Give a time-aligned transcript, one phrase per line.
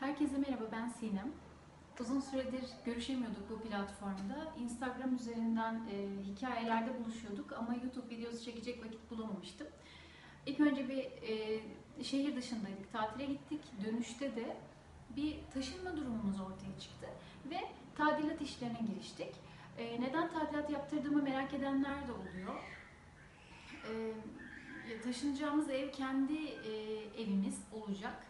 [0.00, 1.32] Herkese merhaba, ben Sinem.
[2.00, 4.54] Uzun süredir görüşemiyorduk bu platformda.
[4.60, 9.66] Instagram üzerinden e, hikayelerde buluşuyorduk ama YouTube videosu çekecek vakit bulamamıştım.
[10.46, 11.60] İlk önce bir e,
[12.04, 13.60] şehir dışındaydık, tatile gittik.
[13.84, 14.56] Dönüşte de
[15.16, 17.06] bir taşınma durumumuz ortaya çıktı
[17.50, 17.58] ve
[17.94, 19.34] tadilat işlerine giriştik.
[19.78, 22.54] E, neden tadilat yaptırdığımı merak edenler de oluyor.
[23.90, 26.72] E, taşınacağımız ev kendi e,
[27.22, 28.29] evimiz olacak.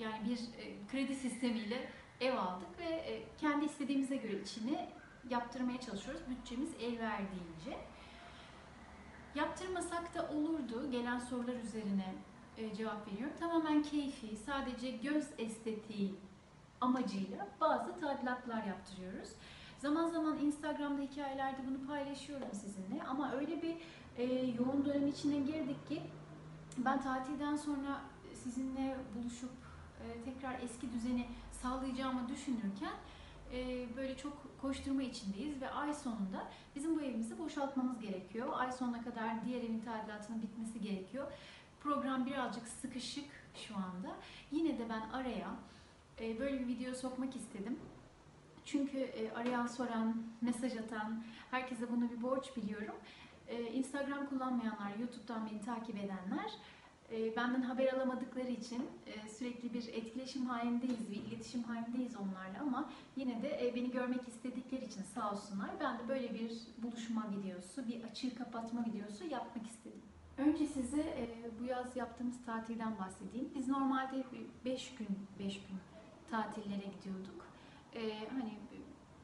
[0.00, 1.88] Yani bir e, kredi sistemiyle
[2.20, 4.88] ev aldık ve e, kendi istediğimize göre içini
[5.28, 6.22] yaptırmaya çalışıyoruz.
[6.28, 7.78] Bütçemiz el verdiğince.
[9.34, 10.90] Yaptırmasak da olurdu.
[10.90, 12.14] Gelen sorular üzerine
[12.56, 13.36] e, cevap veriyorum.
[13.40, 16.14] Tamamen keyfi, sadece göz estetiği
[16.80, 19.28] amacıyla bazı tadilatlar yaptırıyoruz.
[19.78, 23.76] Zaman zaman Instagram'da hikayelerde bunu paylaşıyorum sizinle ama öyle bir
[24.16, 26.02] e, yoğun dönem içine girdik ki
[26.78, 28.00] ben tatilden sonra
[28.34, 29.59] sizinle buluşup
[30.24, 31.26] tekrar eski düzeni
[31.62, 32.92] sağlayacağımı düşünürken
[33.52, 38.48] e, böyle çok koşturma içindeyiz ve ay sonunda bizim bu evimizi boşaltmamız gerekiyor.
[38.52, 41.32] Ay sonuna kadar diğer evin tadilatının bitmesi gerekiyor.
[41.80, 44.16] Program birazcık sıkışık şu anda.
[44.50, 45.50] Yine de ben araya
[46.20, 47.78] e, böyle bir video sokmak istedim.
[48.64, 52.94] Çünkü arayan, soran, mesaj atan, herkese bunu bir borç biliyorum.
[53.72, 56.50] Instagram kullanmayanlar, YouTube'dan beni takip edenler
[57.10, 62.90] e, benden haber alamadıkları için e, sürekli bir etkileşim halindeyiz, bir iletişim halindeyiz onlarla ama
[63.16, 65.70] yine de e, beni görmek istedikleri için sağ olsunlar.
[65.80, 70.02] Ben de böyle bir buluşma videosu, bir açığı kapatma videosu yapmak istedim.
[70.38, 71.28] Önce size
[71.60, 73.48] bu yaz yaptığımız tatilden bahsedeyim.
[73.54, 74.24] Biz normalde
[74.64, 75.78] 5 gün 5 gün
[76.30, 77.46] tatillere gidiyorduk.
[78.30, 78.58] Hani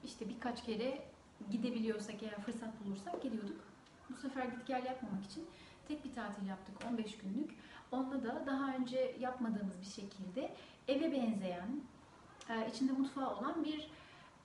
[0.05, 1.03] işte birkaç kere
[1.51, 3.61] gidebiliyorsak eğer fırsat bulursak gidiyorduk.
[4.11, 5.47] Bu sefer git gel yapmamak için
[5.89, 7.51] tek bir tatil yaptık 15 günlük.
[7.93, 10.55] Onda da daha önce yapmadığımız bir şekilde
[10.89, 11.81] eve benzeyen,
[12.51, 13.91] e, içinde mutfağı olan bir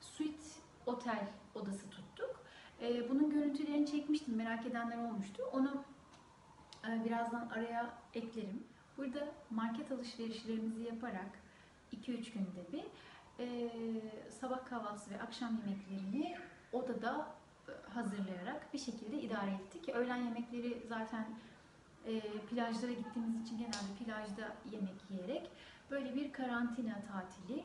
[0.00, 0.44] suite
[0.86, 2.44] otel odası tuttuk.
[2.80, 5.42] E, bunun görüntülerini çekmiştim, merak edenler olmuştu.
[5.52, 5.84] Onu
[6.88, 8.64] e, birazdan araya eklerim.
[8.96, 11.38] Burada market alışverişlerimizi yaparak
[11.92, 12.84] 2-3 günde bir
[14.30, 16.36] sabah kahvaltısı ve akşam yemeklerini
[16.72, 17.28] odada
[17.94, 19.88] hazırlayarak bir şekilde idare ettik.
[19.88, 21.26] Öğlen yemekleri zaten
[22.06, 25.50] e, plajlara gittiğimiz için genelde plajda yemek yiyerek
[25.90, 27.64] böyle bir karantina tatili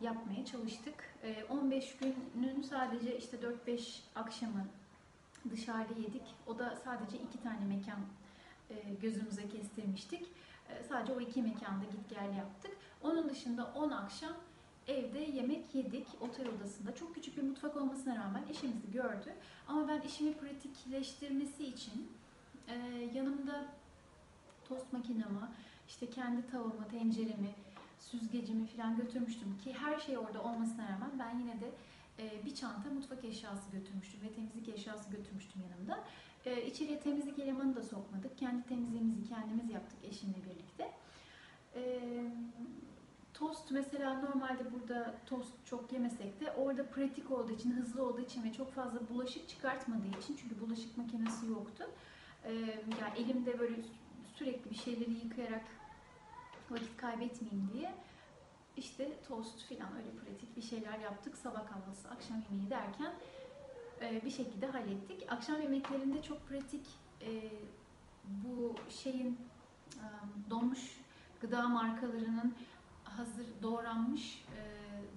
[0.00, 0.94] yapmaya çalıştık.
[1.22, 4.66] E, 15 günün sadece işte 4-5 akşamı
[5.50, 6.34] dışarıda yedik.
[6.46, 8.00] O da sadece iki tane mekan
[8.70, 10.26] e, gözümüze kestirmiştik.
[10.68, 12.72] E, sadece o iki mekanda git gel yaptık.
[13.02, 14.32] Onun dışında 10 akşam
[14.88, 16.94] evde yemek yedik otel odasında.
[16.94, 19.34] Çok küçük bir mutfak olmasına rağmen eşimizi gördü.
[19.68, 22.12] Ama ben işimi pratikleştirmesi için
[22.68, 22.74] e,
[23.14, 23.64] yanımda
[24.68, 25.48] tost makinemi,
[25.88, 27.54] işte kendi tavamı, tenceremi,
[27.98, 31.70] süzgecimi falan götürmüştüm ki her şey orada olmasına rağmen ben yine de
[32.18, 36.04] e, bir çanta mutfak eşyası götürmüştüm ve temizlik eşyası götürmüştüm yanımda.
[36.44, 38.38] E, içeriye temizlik elemanı da sokmadık.
[38.38, 40.92] Kendi temizliğimizi kendimiz yaptık eşimle birlikte.
[41.74, 42.00] E,
[43.34, 48.44] tost mesela normalde burada tost çok yemesek de orada pratik olduğu için, hızlı olduğu için
[48.44, 51.84] ve çok fazla bulaşık çıkartmadığı için çünkü bulaşık makinesi yoktu.
[52.46, 52.52] Ee,
[53.00, 53.76] yani elimde böyle
[54.34, 55.64] sürekli bir şeyleri yıkayarak
[56.70, 57.94] vakit kaybetmeyeyim diye
[58.76, 61.36] işte tost falan öyle pratik bir şeyler yaptık.
[61.36, 63.12] Sabah kahvaltısı, akşam yemeği derken
[64.00, 65.32] e, bir şekilde hallettik.
[65.32, 66.86] Akşam yemeklerinde çok pratik
[67.22, 67.50] e,
[68.26, 69.38] bu şeyin
[69.94, 70.04] e,
[70.50, 71.00] donmuş
[71.40, 72.54] gıda markalarının
[73.04, 74.44] hazır doğranmış,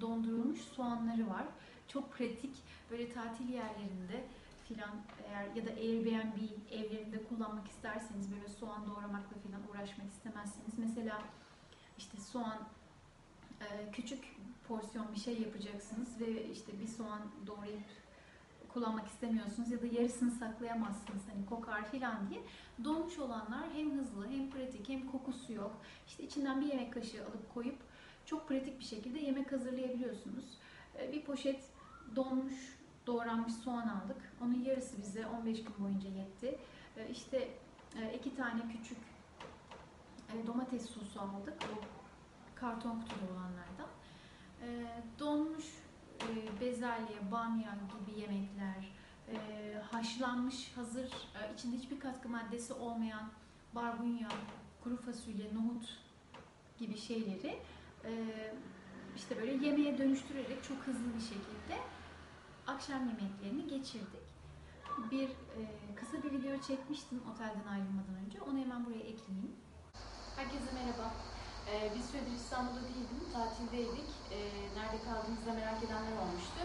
[0.02, 1.44] dondurulmuş soğanları var.
[1.88, 2.56] Çok pratik.
[2.92, 4.24] Böyle tatil yerlerinde
[4.70, 6.38] filan eğer ya da Airbnb
[6.72, 11.22] evlerinde kullanmak isterseniz böyle soğan doğramakla filan uğraşmak istemezseniz mesela
[11.98, 12.60] işte soğan
[13.62, 14.36] e, küçük
[14.68, 17.84] porsiyon bir şey yapacaksınız ve işte bir soğan doğrayıp
[18.74, 22.42] kullanmak istemiyorsunuz ya da yarısını saklayamazsınız hani kokar filan diye
[22.84, 25.82] donmuş olanlar hem hızlı hem pratik hem kokusu yok.
[26.08, 27.78] İşte içinden bir yemek kaşığı alıp koyup
[28.26, 30.46] çok pratik bir şekilde yemek hazırlayabiliyorsunuz.
[31.00, 31.64] E, bir poşet
[32.16, 32.79] donmuş
[33.10, 34.18] doğranmış soğan aldık.
[34.42, 36.58] Onun yarısı bize 15 gün boyunca yetti.
[36.98, 37.48] Ee, işte
[38.02, 38.98] e, iki tane küçük
[40.34, 41.54] e, domates sosu aldık.
[41.64, 41.82] O
[42.56, 43.90] karton kutuda olanlardan.
[44.64, 44.86] Ee,
[45.20, 45.66] donmuş
[46.22, 49.00] e, bezelye, bamya gibi yemekler,
[49.92, 51.12] haşlanmış hazır
[51.54, 53.30] içinde hiçbir katkı maddesi olmayan
[53.76, 54.30] barbunya,
[54.84, 56.00] kuru fasulye, nohut
[56.80, 57.60] gibi şeyleri
[59.16, 61.78] işte böyle yemeğe dönüştürerek çok hızlı bir şekilde
[62.76, 64.26] akşam yemeklerini geçirdik.
[65.12, 65.60] Bir e,
[66.00, 68.38] kısa bir video çekmiştim otelden ayrılmadan önce.
[68.48, 69.54] Onu hemen buraya ekleyeyim.
[70.38, 71.08] Herkese merhaba.
[71.70, 74.10] Ee, bir süredir İstanbul'da değildim, tatildeydik.
[74.32, 74.38] Ee,
[74.78, 76.62] nerede kaldığımızı da merak edenler olmuştu.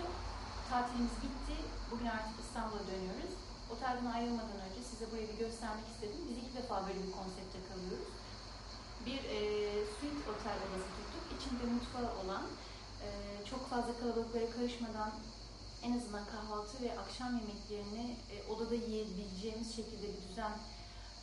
[0.71, 1.57] Tatilimiz bitti,
[1.91, 3.35] bugün artık İstanbul'a dönüyoruz.
[3.73, 6.21] Otelden ayrılmadan önce size burayı bir göstermek istedim.
[6.29, 8.09] Biz iki defa böyle bir konsepte kalıyoruz.
[9.07, 9.39] Bir e,
[9.95, 11.25] suite otel odası tuttuk.
[11.35, 12.45] İçinde mutfağı olan,
[13.05, 13.09] e,
[13.51, 15.13] çok fazla kalabalıklara karışmadan
[15.87, 20.55] en azından kahvaltı ve akşam yemeklerini e, odada yiyebileceğimiz şekilde bir düzen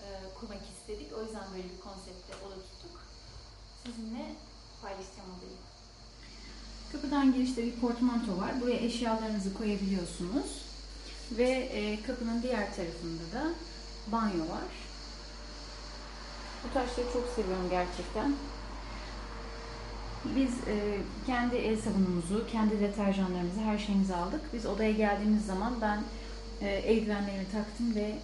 [0.04, 0.08] e,
[0.40, 1.14] kurmak istedik.
[1.18, 2.96] O yüzden böyle bir konsepte oda tuttuk.
[3.86, 4.26] Sizinle
[4.82, 5.58] paylaşacağım odayı.
[6.92, 8.62] Kapıdan girişte bir portmanto var.
[8.62, 10.62] Buraya eşyalarınızı koyabiliyorsunuz.
[11.32, 13.54] Ve e, kapının diğer tarafında da
[14.08, 14.70] banyo var.
[16.64, 18.36] Bu taşları çok seviyorum gerçekten.
[20.26, 24.42] Biz e, kendi el sabunumuzu, kendi deterjanlarımızı, her şeyimizi aldık.
[24.54, 26.04] Biz odaya geldiğimiz zaman ben
[26.62, 28.16] e, eldivenlerimi taktım ve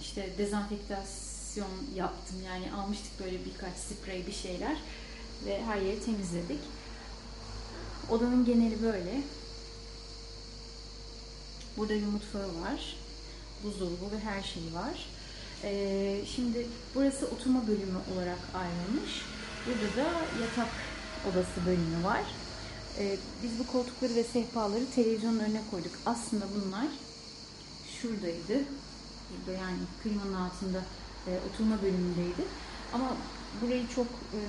[0.00, 2.36] işte dezenfektasyon yaptım.
[2.46, 4.76] Yani almıştık böyle birkaç sprey bir şeyler
[5.46, 6.60] ve her yeri temizledik.
[8.10, 9.20] Odanın geneli böyle.
[11.76, 12.96] Burada bir mutfağı var.
[13.64, 15.08] Buzdolabı ve her şeyi var.
[15.64, 19.22] Ee, şimdi burası oturma bölümü olarak ayrılmış.
[19.66, 20.08] Burada da
[20.42, 20.72] yatak
[21.30, 22.22] odası bölümü var.
[22.98, 25.92] Ee, biz bu koltukları ve sehpaları televizyonun önüne koyduk.
[26.06, 26.86] Aslında bunlar
[28.00, 28.64] şuradaydı.
[29.30, 30.78] Burada yani klimanın altında
[31.26, 32.44] e, oturma bölümündeydi.
[32.92, 33.16] Ama
[33.62, 34.40] burayı çok e,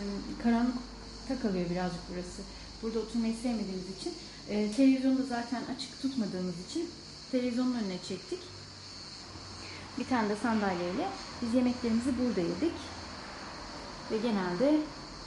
[0.43, 2.41] karanlıkta kalıyor birazcık burası.
[2.81, 4.13] Burada oturmayı sevmediğimiz için
[4.49, 6.89] e, televizyonu da zaten açık tutmadığımız için
[7.31, 8.39] televizyonun önüne çektik.
[9.99, 11.07] Bir tane de sandalyeyle
[11.41, 12.77] biz yemeklerimizi burada yedik.
[14.11, 14.79] Ve genelde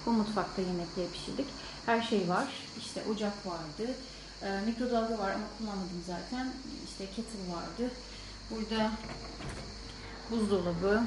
[0.07, 1.47] bu mutfakta yemekleri pişirdik.
[1.87, 2.49] Her şey var.
[2.79, 3.93] İşte ocak vardı.
[4.43, 6.53] E, mikrodalga var ama kullanmadım zaten.
[6.85, 7.93] İşte kettle vardı.
[8.51, 8.91] Burada
[10.31, 11.03] buzdolabı,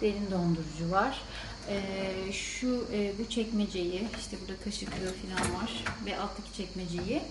[0.00, 1.22] derin dondurucu var.
[1.68, 7.22] Ee, şu e, bu çekmeceyi, işte burada kaşıklığı falan var ve alttaki çekmeceyi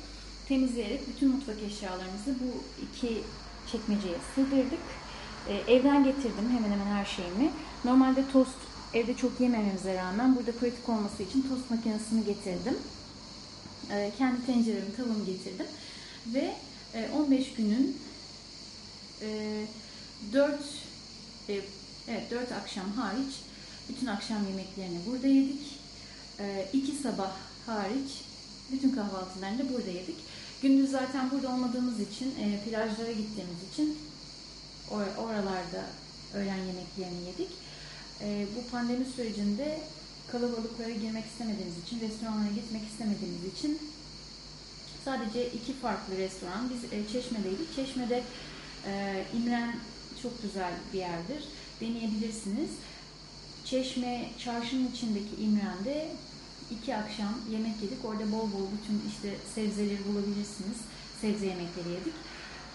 [0.48, 3.22] temizleyerek bütün mutfak eşyalarımızı bu iki
[3.72, 4.80] çekmeceye sığdırdık.
[5.50, 7.52] Ee, evden getirdim hemen hemen her şeyimi.
[7.86, 8.58] Normalde tost
[8.94, 12.78] evde çok yemememize rağmen burada pratik olması için tost makinesini getirdim.
[13.92, 15.66] Ee, kendi tenceremi, tavuğumu getirdim.
[16.34, 16.56] Ve
[16.94, 17.98] e, 15 günün
[19.22, 19.66] e,
[20.34, 20.60] 4
[21.50, 21.62] e,
[22.08, 23.34] evet 4 akşam hariç
[23.90, 25.80] bütün akşam yemeklerini burada yedik.
[26.40, 27.32] E, iki sabah
[27.66, 28.12] hariç
[28.72, 30.16] bütün kahvaltılarını da burada yedik.
[30.62, 33.98] Gündüz zaten burada olmadığımız için, e, plajlara gittiğimiz için
[34.92, 35.86] or- oralarda
[36.34, 37.50] öğlen yemeklerini yedik.
[38.22, 39.80] E, bu pandemi sürecinde
[40.32, 43.80] kalabalıklara girmek istemediğimiz için, restoranlara gitmek istemediğimiz için
[45.06, 46.70] sadece iki farklı restoran.
[46.70, 47.76] Biz e, Çeşme'deydik.
[47.76, 48.24] Çeşme'de
[48.88, 49.76] e, İmren
[50.22, 51.44] çok güzel bir yerdir.
[51.82, 52.70] Deneyebilirsiniz.
[53.66, 56.08] Çeşme çarşının içindeki İmren'de
[56.72, 58.06] iki akşam yemek yedik.
[58.06, 60.78] Orada bol bol bütün işte sebzeleri bulabilirsiniz.
[61.22, 62.14] Sebze yemekleri yedik.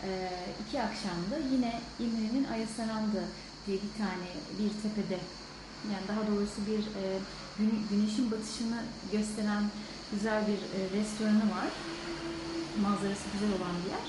[0.04, 0.30] Ee,
[0.66, 3.22] iki akşamda yine İmren'in Ayasaran'da
[3.68, 4.26] diye bir tane
[4.58, 5.18] bir tepede
[5.92, 7.04] yani daha doğrusu bir e,
[7.58, 8.80] gün- güneşin batışını
[9.12, 9.62] gösteren
[10.12, 11.68] güzel bir e, restoranı var.
[12.82, 14.06] Manzarası güzel olan bir yer.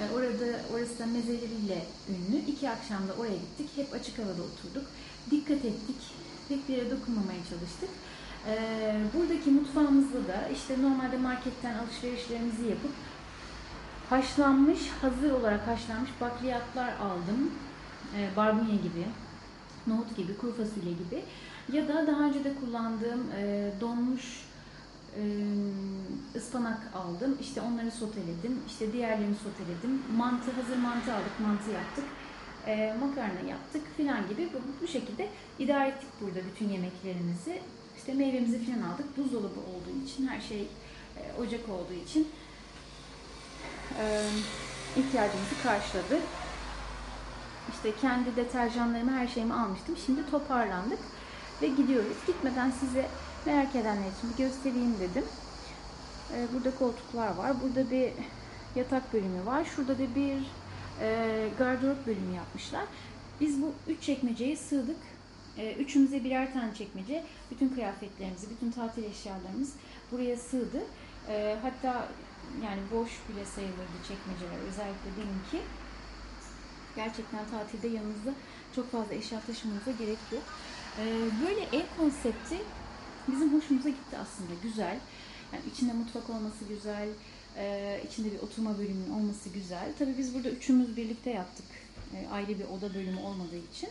[0.00, 2.36] E, Orada orası da mezeleriyle ünlü.
[2.52, 3.68] İki akşam da oraya gittik.
[3.76, 4.86] Hep açık havada oturduk.
[5.30, 5.96] Dikkat ettik.
[6.48, 7.90] Pek bir yere dokunmamaya çalıştık.
[8.48, 8.54] E,
[9.14, 12.90] buradaki mutfağımızda da işte normalde marketten alışverişlerimizi yapıp
[14.10, 17.50] haşlanmış, hazır olarak haşlanmış bakliyatlar aldım.
[18.16, 19.06] E, barbunya gibi,
[19.86, 21.24] nohut gibi, kuru fasulye gibi.
[21.72, 24.46] Ya da daha önce de kullandığım e, donmuş
[25.16, 25.22] e,
[26.36, 27.38] ıspanak aldım.
[27.40, 28.60] İşte onları soteledim.
[28.66, 30.02] İşte diğerlerini soteledim.
[30.16, 31.40] Mantı, hazır mantı aldık.
[31.40, 32.04] Mantı yaptık.
[32.66, 34.48] E, makarna yaptık filan gibi.
[34.54, 37.62] Bu, bu şekilde idare ettik burada bütün yemeklerimizi.
[37.96, 39.18] İşte meyvemizi filan aldık.
[39.18, 40.60] Buzdolabı olduğu için, her şey
[41.16, 42.28] e, ocak olduğu için
[44.00, 44.04] e,
[44.96, 46.18] ihtiyacımızı karşıladı.
[47.72, 49.96] İşte kendi deterjanlarımı, her şeyimi almıştım.
[50.06, 50.98] Şimdi toparlandık
[51.62, 52.16] ve gidiyoruz.
[52.26, 53.08] Gitmeden size
[53.46, 55.24] merak edenler için bir göstereyim dedim.
[56.34, 57.52] Ee, burada koltuklar var.
[57.62, 58.12] Burada bir
[58.76, 59.64] yatak bölümü var.
[59.64, 60.36] Şurada da bir
[61.00, 62.84] e, gardırop bölümü yapmışlar.
[63.40, 64.96] Biz bu üç çekmeceye sığdık.
[65.58, 67.24] E, üçümüze birer tane çekmece.
[67.50, 69.72] Bütün kıyafetlerimizi, bütün tatil eşyalarımız
[70.12, 70.82] buraya sığdı.
[71.28, 72.08] E, hatta
[72.64, 74.68] yani boş bile sayılırdı çekmeceler.
[74.68, 75.68] Özellikle benimki.
[76.96, 78.34] Gerçekten tatilde yanınızda
[78.76, 80.42] çok fazla eşya taşımanıza gerek yok.
[81.00, 81.04] E,
[81.46, 82.58] böyle ev konsepti
[83.28, 84.52] bizim hoşumuza gitti aslında.
[84.62, 84.98] Güzel.
[85.52, 87.08] Yani içinde mutfak olması güzel.
[87.56, 89.92] e, içinde bir oturma bölümünün olması güzel.
[89.98, 91.66] Tabii biz burada üçümüz birlikte yaptık.
[92.14, 93.90] E, ayrı bir oda bölümü olmadığı için.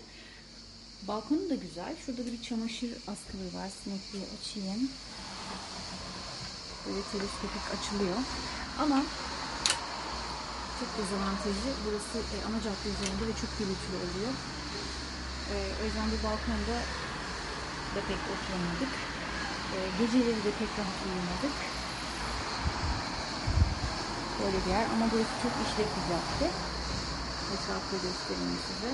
[1.07, 1.95] Balkonu da güzel.
[2.05, 3.69] Şurada da bir çamaşır askılığı var.
[3.83, 4.89] Sinekliği açayım.
[6.87, 8.17] Böyle teleskopik açılıyor.
[8.79, 9.03] Ama
[10.79, 14.33] çok dezavantajı burası e, ana cadde üzerinde ve çok gürültülü oluyor.
[15.53, 16.77] E, o yüzden bu balkonda
[17.93, 18.93] da pek oturamadık.
[19.75, 21.55] E, geceleri de pek rahat uyumadık.
[24.39, 26.47] Böyle bir yer ama burası çok işlek bir cadde.
[27.53, 28.91] Etrafı göstereyim size.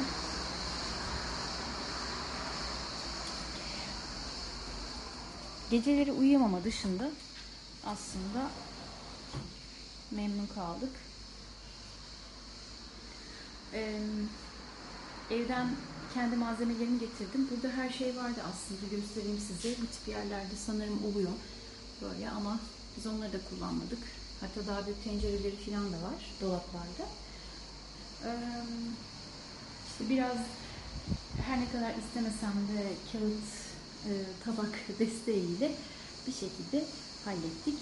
[5.71, 7.11] Geceleri uyuyamama dışında
[7.85, 8.49] aslında
[10.11, 10.91] memnun kaldık.
[13.73, 13.99] Ee,
[15.31, 15.69] evden
[16.13, 17.47] kendi malzemelerimi getirdim.
[17.51, 19.81] Burada her şey vardı aslında göstereyim size.
[19.81, 21.31] Bu tip yerlerde sanırım oluyor
[22.01, 22.59] böyle ama
[22.97, 23.99] biz onları da kullanmadık.
[24.41, 27.05] Hatta daha büyük tencereleri falan da var dolaplarda.
[28.25, 28.31] Ee,
[29.91, 30.37] işte biraz
[31.45, 33.49] her ne kadar istemesem de kağıt
[34.07, 34.11] e,
[34.45, 35.71] tabak desteğiyle
[36.27, 36.85] bir şekilde
[37.25, 37.79] hallettik.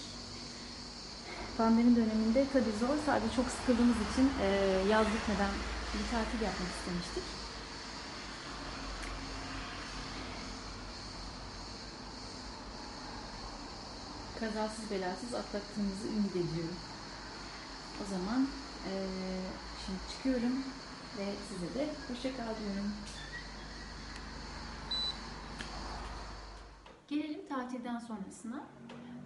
[1.57, 2.95] Pandemi döneminde tabii zor.
[3.05, 4.47] Sadece çok sıkıldığımız için e,
[4.89, 5.49] yaz bitmeden
[5.93, 7.23] bir tatil yapmak istemiştik.
[14.39, 16.75] Kazasız belasız atlattığımızı ümit ediyorum.
[18.03, 18.47] O zaman
[18.87, 18.91] e,
[19.85, 20.63] şimdi çıkıyorum
[21.17, 22.91] ve size de hoşça kal diyorum.
[27.07, 28.63] Gelelim tatilden sonrasına.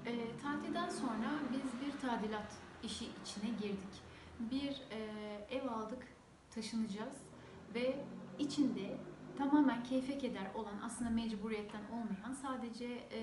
[0.06, 0.12] E,
[0.44, 2.52] tatilden sonra biz bir tadilat
[2.84, 4.02] işi içine girdik.
[4.40, 5.00] Bir e,
[5.56, 6.13] ev aldık,
[6.56, 7.16] taşınacağız
[7.76, 7.96] ve
[8.40, 8.98] içinde
[9.38, 13.22] tamamen keyfe keder olan aslında mecburiyetten olmayan sadece e,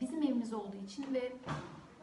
[0.00, 1.32] bizim evimiz olduğu için ve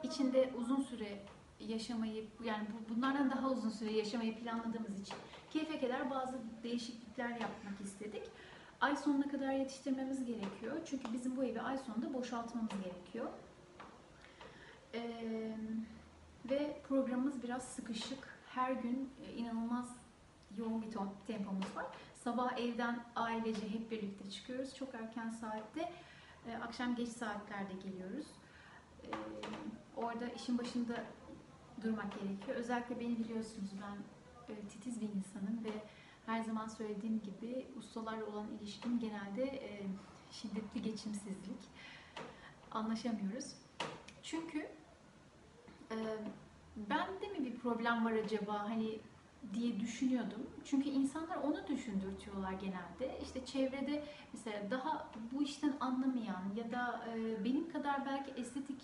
[0.04, 1.20] içinde uzun süre
[1.60, 5.16] yaşamayı yani bu- bunlardan daha uzun süre yaşamayı planladığımız için
[5.50, 8.24] keyfe keder bazı değişiklikler yapmak istedik.
[8.82, 10.78] Ay sonuna kadar yetiştirmemiz gerekiyor.
[10.86, 13.28] Çünkü bizim bu evi ay sonunda boşaltmamız gerekiyor.
[14.94, 15.58] Ee,
[16.50, 18.28] ve programımız biraz sıkışık.
[18.48, 19.96] Her gün e, inanılmaz
[20.58, 21.86] yoğun bir ton- tempomuz var.
[22.16, 24.76] Sabah evden ailece hep birlikte çıkıyoruz.
[24.76, 25.92] Çok erken saatte,
[26.48, 28.26] e, akşam geç saatlerde geliyoruz.
[29.04, 29.08] Ee,
[29.96, 31.04] orada işin başında
[31.84, 32.58] durmak gerekiyor.
[32.58, 33.98] Özellikle beni biliyorsunuz ben
[34.54, 35.72] e, titiz bir insanım ve
[36.26, 39.84] her zaman söylediğim gibi ustalarla olan ilişkim genelde e,
[40.32, 41.60] şiddetli geçimsizlik.
[42.72, 43.56] Anlaşamıyoruz.
[44.24, 44.60] Çünkü
[45.92, 45.98] e,
[46.76, 49.00] bende mi bir problem var acaba hani
[49.54, 50.48] diye düşünüyordum.
[50.66, 53.20] Çünkü insanlar onu düşündürtüyorlar genelde.
[53.24, 58.82] İşte çevrede mesela daha bu işten anlamayan ya da e, benim kadar belki estetik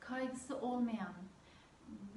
[0.00, 1.12] kaygısı olmayan,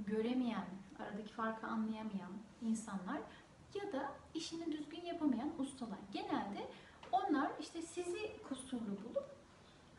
[0.08, 0.66] göremeyen,
[1.00, 3.22] aradaki farkı anlayamayan insanlar
[3.74, 6.00] ya da işini düzgün yapamayan ustalar.
[6.14, 6.68] Genelde
[7.12, 9.36] onlar işte sizi kusurlu bulup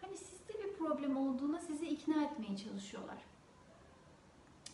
[0.01, 3.19] hani sizde bir problem olduğuna sizi ikna etmeye çalışıyorlar.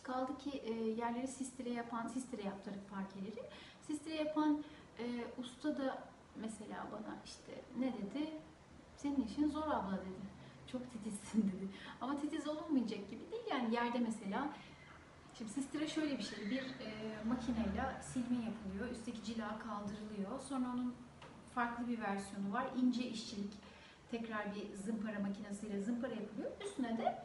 [0.03, 3.43] Kaldı ki e, yerleri sistire yapan, sistire yaptırıp parkeleri.
[3.81, 4.63] Sistire yapan
[4.99, 5.03] e,
[5.37, 6.03] usta da
[6.35, 8.31] mesela bana işte ne dedi?
[8.95, 10.33] Senin işin zor abla dedi.
[10.71, 11.67] Çok titizsin dedi.
[12.01, 14.49] Ama titiz olunmayacak gibi değil yani yerde mesela
[15.37, 20.39] Şimdi sistire şöyle bir şey, bir e, makineyle silme yapılıyor, üstteki cila kaldırılıyor.
[20.49, 20.95] Sonra onun
[21.55, 23.53] farklı bir versiyonu var, ince işçilik.
[24.11, 26.51] Tekrar bir zımpara makinesiyle zımpara yapılıyor.
[26.65, 27.23] Üstüne de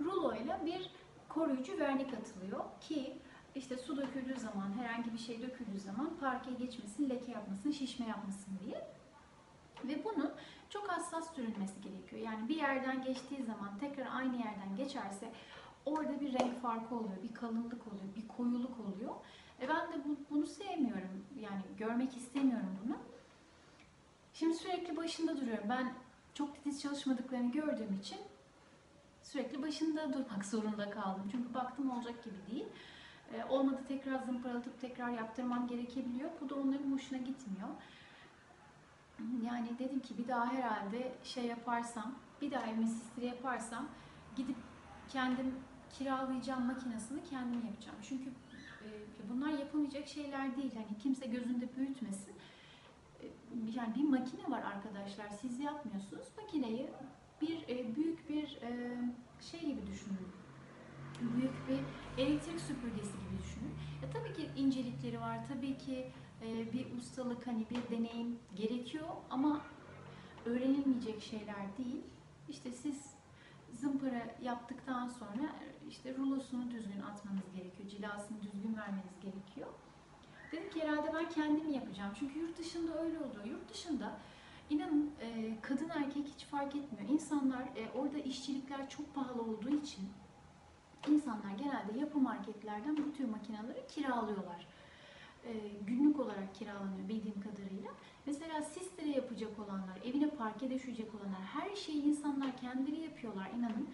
[0.00, 0.90] ruloyla bir
[1.34, 3.18] koruyucu vernik atılıyor ki
[3.54, 8.58] işte su döküldüğü zaman, herhangi bir şey döküldüğü zaman parke geçmesin, leke yapmasın, şişme yapmasın
[8.64, 8.88] diye.
[9.84, 10.32] Ve bunun
[10.70, 12.22] çok hassas sürülmesi gerekiyor.
[12.22, 15.32] Yani bir yerden geçtiği zaman tekrar aynı yerden geçerse
[15.86, 19.14] orada bir renk farkı oluyor, bir kalınlık oluyor, bir koyuluk oluyor.
[19.60, 21.24] E ben de bu, bunu sevmiyorum.
[21.40, 22.96] Yani görmek istemiyorum bunu.
[24.34, 25.68] Şimdi sürekli başında duruyorum.
[25.68, 25.92] Ben
[26.34, 28.18] çok titiz çalışmadıklarını gördüğüm için
[29.34, 31.28] sürekli başında durmak zorunda kaldım.
[31.32, 32.66] Çünkü baktım olacak gibi değil.
[33.34, 36.30] E, olmadı tekrar zımparalatıp tekrar yaptırmam gerekebiliyor.
[36.40, 37.68] Bu da onların hoşuna gitmiyor.
[39.46, 43.88] Yani dedim ki bir daha herhalde şey yaparsam, bir daha evime sistiri yaparsam
[44.36, 44.56] gidip
[45.08, 45.54] kendim
[45.92, 47.98] kiralayacağım makinesini kendim yapacağım.
[48.02, 48.30] Çünkü
[48.84, 48.88] e,
[49.30, 50.72] bunlar yapılmayacak şeyler değil.
[50.74, 52.34] Hani kimse gözünde büyütmesin.
[53.22, 53.26] E,
[53.74, 55.28] yani bir makine var arkadaşlar.
[55.28, 56.26] Siz yapmıyorsunuz.
[56.36, 56.90] Makineyi
[57.48, 58.98] bir e, büyük bir e,
[59.40, 60.28] şey gibi düşünün.
[61.20, 61.80] Büyük bir
[62.22, 63.74] elektrik süpürgesi gibi düşünün.
[64.02, 65.38] E, tabii ki incelikleri var.
[65.48, 66.10] Tabii ki
[66.42, 69.60] e, bir ustalık, hani bir deneyim gerekiyor ama
[70.46, 72.02] öğrenilmeyecek şeyler değil.
[72.48, 73.14] İşte siz
[73.72, 75.52] zımpara yaptıktan sonra
[75.88, 77.88] işte rulosunu düzgün atmanız gerekiyor.
[77.88, 79.68] Cilasını düzgün vermeniz gerekiyor.
[80.52, 82.12] Dedim ki herhalde ben kendim yapacağım.
[82.18, 83.44] Çünkü yurt dışında öyle oluyor.
[83.44, 84.18] Yurt dışında
[84.70, 87.10] İnanın e, kadın erkek hiç fark etmiyor.
[87.10, 90.08] İnsanlar e, orada işçilikler çok pahalı olduğu için
[91.08, 94.66] insanlar genelde yapı marketlerden bu tür makineleri kiralıyorlar.
[95.44, 95.52] E,
[95.86, 97.90] günlük olarak kiralanıyor bildiğim kadarıyla.
[98.26, 103.88] Mesela sistere yapacak olanlar, evine parke düşecek olanlar, her şeyi insanlar kendileri yapıyorlar inanın.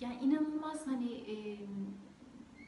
[0.00, 1.58] Yani inanılmaz hani e,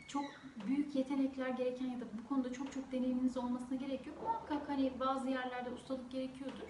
[0.08, 0.24] çok
[0.66, 4.22] büyük yetenekler gereken ya da bu konuda çok çok deneyiminiz olmasına gerek yok.
[4.22, 6.68] Muhakkak hani bazı yerlerde ustalık gerekiyordur.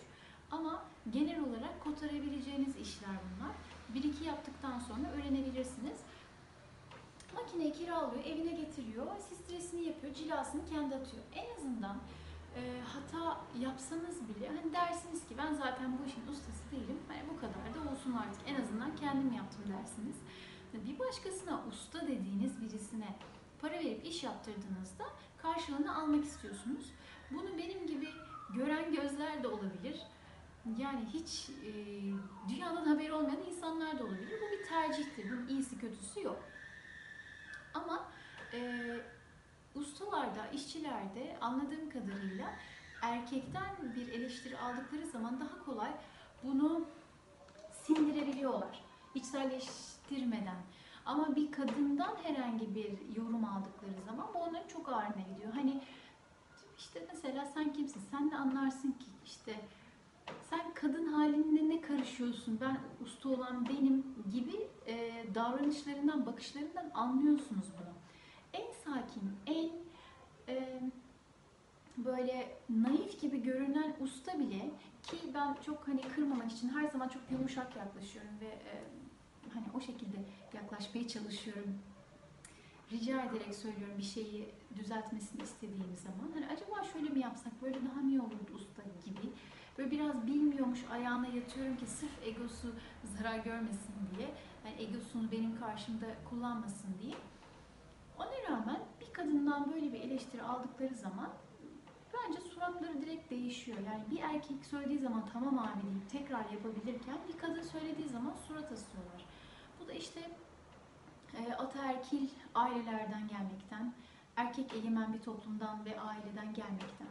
[0.50, 3.52] Ama genel olarak kotarabileceğiniz işler bunlar.
[3.95, 5.99] Bir iki yaptıktan sonra öğrenebilirsiniz.
[7.35, 11.23] Makineyi kiralıyor, evine getiriyor, sistresini yapıyor, cilasını kendi atıyor.
[11.35, 11.97] En azından
[12.57, 16.99] e, hata yapsanız bile hani dersiniz ki ben zaten bu işin ustası değilim.
[17.09, 18.40] Hani bu kadar da olsun artık.
[18.47, 20.16] En azından kendim yaptım dersiniz.
[20.75, 23.17] Bir başkasına usta dediğiniz birisine
[23.61, 25.05] para verip iş yaptırdığınızda
[25.43, 26.93] karşılığını almak istiyorsunuz.
[27.31, 28.09] Bunu benim gibi
[28.55, 30.01] gören gözler de olabilir.
[30.79, 31.73] Yani hiç e,
[32.49, 34.41] dünyadan haberi olmayan insanlar da olabilir.
[34.41, 35.31] Bu bir tercihtir.
[35.31, 36.45] Bunun iyisi kötüsü yok.
[37.75, 38.09] Ama
[38.53, 38.91] e,
[39.75, 42.55] ustalarda, işçilerde anladığım kadarıyla
[43.03, 45.91] erkekten bir eleştiri aldıkları zaman daha kolay
[46.43, 46.85] bunu
[47.73, 48.83] sindirebiliyorlar.
[50.09, 50.57] İçselleştirmeden.
[51.07, 55.53] Ama bir kadından herhangi bir yorum aldıkları zaman bu onların çok ağrına gidiyor.
[55.55, 55.81] Hani
[56.79, 58.00] işte mesela sen kimsin?
[58.11, 59.07] Sen ne anlarsın ki?
[59.25, 59.55] İşte
[60.50, 62.59] sen kadın halinde ne karışıyorsun?
[62.61, 67.95] Ben usta olan benim gibi e, davranışlarından, bakışlarından anlıyorsunuz bunu.
[68.53, 69.71] En sakin, en
[70.49, 70.81] e,
[71.97, 74.71] böyle naif gibi görünen usta bile
[75.03, 78.98] ki ben çok hani kırmamak için her zaman çok yumuşak yaklaşıyorum ve e,
[79.55, 80.17] hani o şekilde
[80.55, 81.78] yaklaşmaya çalışıyorum.
[82.93, 86.33] Rica ederek söylüyorum bir şeyi düzeltmesini istediğim zaman.
[86.35, 89.33] Hani acaba şöyle mi yapsak, böyle daha mı iyi olurdu usta gibi.
[89.78, 92.75] Böyle biraz bilmiyormuş ayağına yatıyorum ki sırf egosu
[93.05, 94.28] zarar görmesin diye.
[94.64, 97.15] Yani egosunu benim karşımda kullanmasın diye.
[98.19, 101.30] Ona rağmen bir kadından böyle bir eleştiri aldıkları zaman
[102.15, 103.78] bence suratları direkt değişiyor.
[103.87, 108.73] Yani bir erkek söylediği zaman tamam abi deyip tekrar yapabilirken bir kadın söylediği zaman surat
[108.73, 109.25] asıyorlar.
[109.89, 110.21] Bu da işte
[111.35, 113.95] e, ataerkil ailelerden gelmekten,
[114.37, 117.09] erkek egemen bir toplumdan ve aileden gelmekten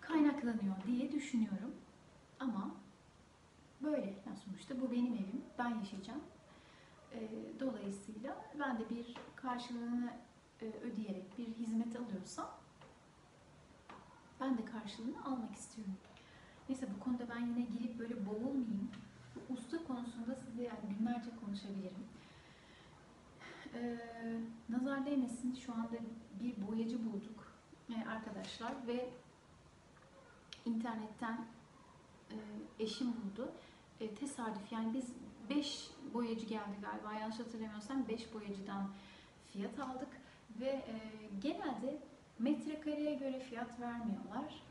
[0.00, 1.74] kaynaklanıyor diye düşünüyorum.
[2.40, 2.70] Ama
[3.82, 6.20] böyle yani sonuçta bu benim evim, ben yaşayacağım.
[7.12, 7.28] E,
[7.60, 10.12] dolayısıyla ben de bir karşılığını
[10.62, 12.50] e, ödeyerek bir hizmet alıyorsam
[14.40, 15.94] ben de karşılığını almak istiyorum.
[16.68, 18.90] Neyse bu konuda ben yine girip böyle boğulmayayım.
[19.50, 19.99] Usta konusunda size yani
[20.98, 22.04] günlerce konuşabilirim.
[23.74, 23.96] Ee,
[24.68, 25.96] nazar değmesin şu anda
[26.40, 27.52] bir boyacı bulduk
[27.90, 29.08] e, arkadaşlar ve
[30.64, 31.44] internetten
[32.30, 32.36] e,
[32.78, 33.52] eşim buldu.
[34.00, 35.04] E, tesadüf yani biz
[35.50, 38.90] 5 boyacı geldi galiba yanlış hatırlamıyorsam 5 boyacıdan
[39.52, 40.08] fiyat aldık
[40.60, 40.94] ve e,
[41.42, 41.98] genelde
[42.38, 44.62] metrekareye göre fiyat vermiyorlar.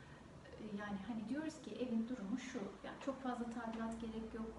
[0.78, 4.52] Yani hani diyoruz ki evin durumu şu, yani çok fazla tadilat gerek yok,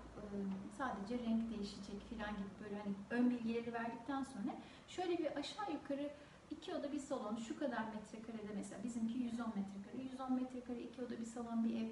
[0.77, 4.55] sadece renk değişecek falan gibi böyle hani ön bilgileri verdikten sonra
[4.87, 6.11] şöyle bir aşağı yukarı
[6.51, 11.19] iki oda bir salon şu kadar metrekarede mesela bizimki 110 metrekare, 110 metrekare iki oda
[11.19, 11.89] bir salon bir ev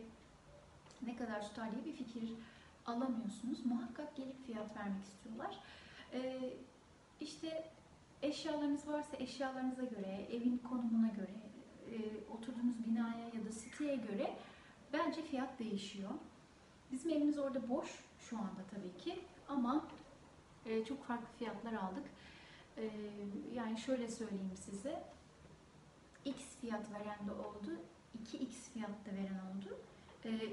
[1.01, 2.29] ne kadar tutar diye bir fikir
[2.85, 3.65] alamıyorsunuz.
[3.65, 5.59] Muhakkak gelip fiyat vermek istiyorlar.
[6.13, 6.53] Ee,
[7.19, 7.71] işte
[8.21, 11.35] eşyalarınız varsa eşyalarınıza göre, evin konumuna göre,
[12.33, 14.37] oturduğunuz binaya ya da siteye göre
[14.93, 16.11] bence fiyat değişiyor.
[16.91, 17.87] Bizim evimiz orada boş
[18.19, 19.85] şu anda tabii ki ama
[20.65, 22.03] e, çok farklı fiyatlar aldık.
[22.77, 22.89] E,
[23.53, 25.03] yani şöyle söyleyeyim size.
[26.25, 27.81] X fiyat veren de oldu,
[28.23, 29.77] 2X fiyat da veren oldu.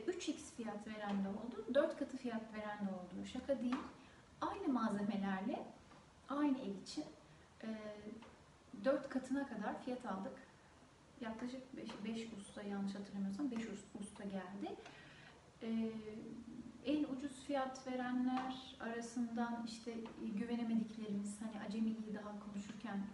[0.08, 3.26] 3x fiyat veren de oldu, 4 katı fiyat veren de oldu.
[3.32, 3.76] Şaka değil.
[4.40, 5.66] Aynı malzemelerle
[6.28, 7.04] aynı ev için
[8.84, 10.32] 4 katına kadar fiyat aldık.
[11.20, 13.58] Yaklaşık 5, 5 usta yanlış hatırlamıyorsam 5
[14.00, 14.76] usta geldi.
[16.84, 19.94] En ucuz fiyat verenler arasından işte
[20.34, 23.06] güvenemediklerimiz hani acemiliği daha konuşurken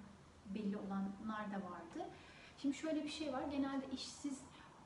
[0.55, 2.11] belli olanlar da vardı.
[2.59, 3.43] Şimdi şöyle bir şey var.
[3.43, 4.39] Genelde işsiz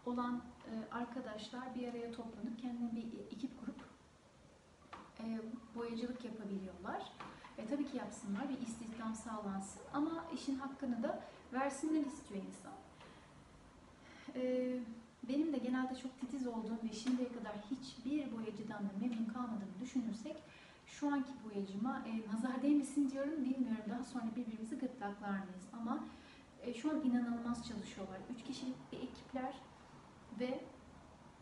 [0.06, 3.80] olan e, arkadaşlar bir araya toplanıp kendine bir ekip kurup
[5.20, 5.40] e,
[5.74, 7.12] boyacılık yapabiliyorlar.
[7.58, 12.72] E, tabii ki yapsınlar, bir istihdam sağlansın ama işin hakkını da versinler istiyor insan.
[14.36, 14.72] E,
[15.28, 20.36] benim de genelde çok titiz olduğum ve şimdiye kadar hiçbir boyacıdan da memnun kalmadığımı düşünürsek
[20.86, 26.04] şu anki boyacıma e, nazar değmesin diyorum bilmiyorum daha sonra birbirimizi gırtlaklar mıyız ama
[26.62, 28.18] e, şu an inanılmaz çalışıyorlar.
[28.34, 29.54] Üç kişilik bir ekipler
[30.40, 30.60] ve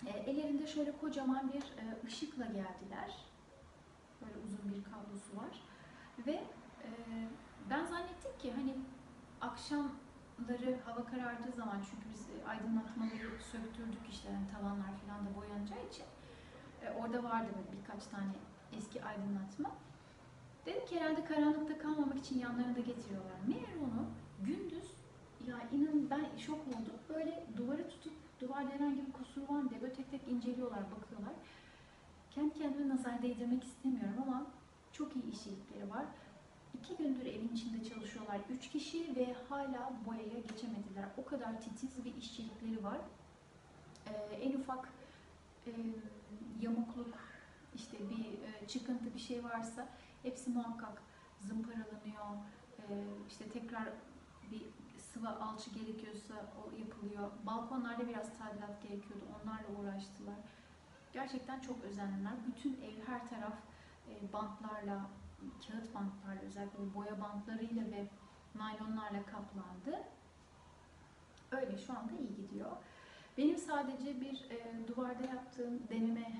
[0.06, 3.14] E, ellerinde şöyle kocaman bir e, ışıkla geldiler.
[4.22, 5.62] Böyle uzun bir kablosu var.
[6.26, 6.32] Ve
[6.82, 6.88] e,
[7.70, 8.74] ben zannettim ki hani
[10.34, 15.86] akşamları hava karardığı zaman çünkü biz e, aydınlatmaları söktürdük işte yani tavanlar falan da boyanacağı
[15.90, 16.04] için
[16.82, 18.32] e, orada vardı böyle birkaç tane
[18.78, 19.70] eski aydınlatma.
[20.66, 23.38] Dedim ki herhalde karanlıkta kalmamak için yanlarında getiriyorlar.
[23.46, 24.06] Meğer onu
[24.42, 24.90] gündüz
[25.46, 26.98] ya inanın ben şok oldum.
[27.08, 31.34] Böyle duvara tutup duvarda herhangi bir kusur var mı diye böyle tek tek inceliyorlar, bakıyorlar.
[32.30, 34.46] Kendi kendime nazar değdirmek istemiyorum ama
[34.92, 36.04] çok iyi işçilikleri var.
[36.74, 38.40] İki gündür evin içinde çalışıyorlar.
[38.50, 41.04] Üç kişi ve hala boyaya geçemediler.
[41.16, 42.98] O kadar titiz bir işçilikleri var.
[44.06, 44.88] Ee, en ufak
[45.66, 45.70] e,
[46.60, 47.14] yamukluk,
[47.74, 49.88] işte bir e, çıkıntı bir şey varsa
[50.22, 51.02] hepsi muhakkak
[51.40, 52.36] zımparalanıyor.
[52.78, 53.88] Ee, işte tekrar
[54.50, 54.62] bir
[54.98, 57.30] sıvı alçı gerekiyorsa o yapılıyor.
[57.46, 59.24] Balkonlarda biraz tadilat gerekiyordu.
[59.34, 60.36] Onlarla uğraştılar.
[61.12, 62.32] Gerçekten çok özendiler.
[62.46, 63.54] Bütün ev her taraf
[64.08, 65.06] e, bantlarla,
[65.66, 68.06] kağıt bantlarla özellikle boya bantlarıyla ve
[68.54, 70.02] naylonlarla kaplandı.
[71.50, 72.70] Öyle şu anda iyi gidiyor.
[73.38, 76.32] Benim sadece bir e, duvarda yaptığım deneme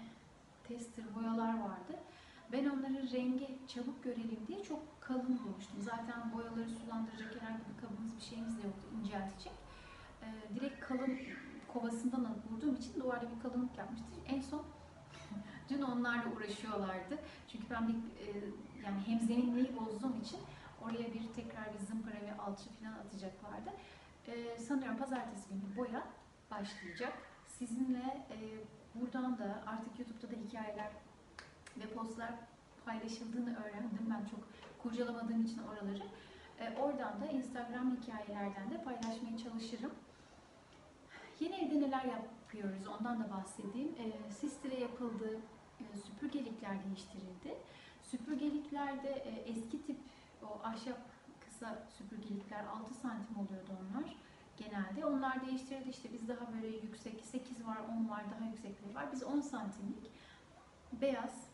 [0.69, 1.99] tester boyalar vardı.
[2.53, 5.83] Ben onları rengi çabuk görelim diye çok kalın bulmuştum.
[5.83, 9.53] Zaten boyaları sulandıracak herhangi bir kabımız bir şeyimiz de yoktu inceltecek.
[10.23, 11.19] E, direkt kalın
[11.69, 14.07] kovasından alıp vurduğum için duvarda bir kalınlık yapmıştı.
[14.27, 14.63] En son
[15.69, 17.19] dün onlarla uğraşıyorlardı.
[17.49, 18.29] Çünkü ben bir e,
[18.85, 20.39] yani hem zeminliği bozduğum için
[20.83, 23.71] oraya bir tekrar bir zımpara ve alçı falan atacaklardı.
[24.27, 26.03] E, sanıyorum pazartesi günü boya
[26.51, 27.13] başlayacak.
[27.47, 28.37] Sizinle e,
[28.95, 30.91] buradan da artık YouTube'da da hikayeler
[31.77, 32.31] ve postlar
[32.85, 34.07] paylaşıldığını öğrendim.
[34.11, 34.41] Ben çok
[34.83, 36.03] kurcalamadığım için oraları.
[36.61, 39.93] E, oradan da Instagram hikayelerden de paylaşmaya çalışırım.
[41.41, 43.89] Yeni evde neler yapıyoruz ondan da bahsedeyim.
[43.89, 45.39] E, sistire yapıldı,
[45.81, 47.55] e, süpürgelikler değiştirildi.
[48.15, 49.97] Süpürgeliklerde e, eski tip
[50.43, 50.99] o ahşap
[51.41, 54.17] kısa süpürgelikler 6 santim oluyordu onlar
[54.57, 55.07] genelde.
[55.07, 59.13] Onlar değiştirildi işte biz daha böyle yüksek 8 var 10 var daha yüksekleri var.
[59.13, 60.11] Biz 10 santimlik
[60.93, 61.47] beyaz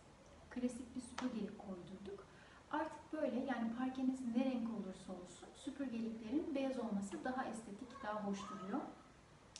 [0.50, 2.26] klasik bir süpürgelik koydurduk.
[2.70, 8.38] Artık böyle yani parkeniz ne renk olursa olsun süpürgeliklerin beyaz olması daha estetik, daha hoş
[8.50, 8.80] duruyor.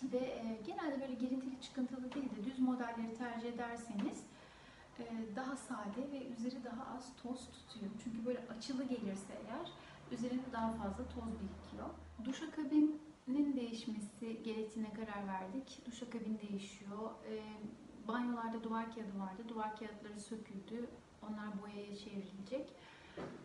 [0.02, 4.24] Ve e, genelde böyle girintili çıkıntılı değil de düz modelleri tercih ederseniz
[5.36, 7.92] daha sade ve üzeri daha az toz tutuyor.
[8.04, 9.72] Çünkü böyle açılı gelirse eğer
[10.12, 11.88] üzerinde daha fazla toz birikiyor.
[12.24, 15.82] Duşakabinin değişmesi gerektiğine karar verdik.
[15.86, 17.10] Duşakabin değişiyor.
[17.28, 17.42] E,
[18.08, 19.42] banyolarda duvar kağıdı vardı.
[19.48, 20.90] Duvar kağıtları söküldü.
[21.22, 22.72] Onlar boyaya çevrilecek.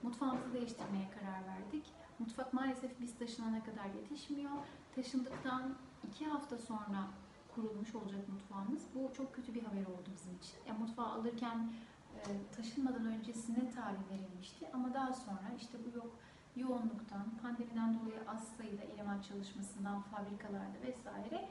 [0.04, 1.86] Mutfağımızı değiştirmeye karar verdik.
[2.20, 4.52] Mutfak maalesef biz taşınana kadar yetişmiyor.
[4.96, 5.76] Taşındıktan
[6.08, 7.08] iki hafta sonra
[7.56, 8.82] kurulmuş olacak mutfağımız.
[8.96, 10.58] Bu çok kötü bir haber oldu bizim için.
[10.68, 11.72] Ya mutfağı alırken
[12.16, 12.22] e,
[12.56, 16.12] taşınmadan öncesine tarih verilmişti ama daha sonra işte bu yok
[16.56, 21.50] yoğunluktan, pandemiden dolayı az sayıda eleman çalışmasından, fabrikalarda vesaire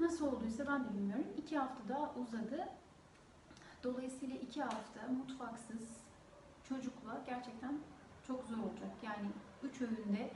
[0.00, 1.26] nasıl olduysa ben de bilmiyorum.
[1.38, 2.68] İki hafta daha uzadı.
[3.84, 5.88] Dolayısıyla iki hafta mutfaksız
[6.68, 7.78] çocukla gerçekten
[8.26, 8.90] çok zor olacak.
[9.02, 9.28] Yani
[9.62, 10.30] üç öğünde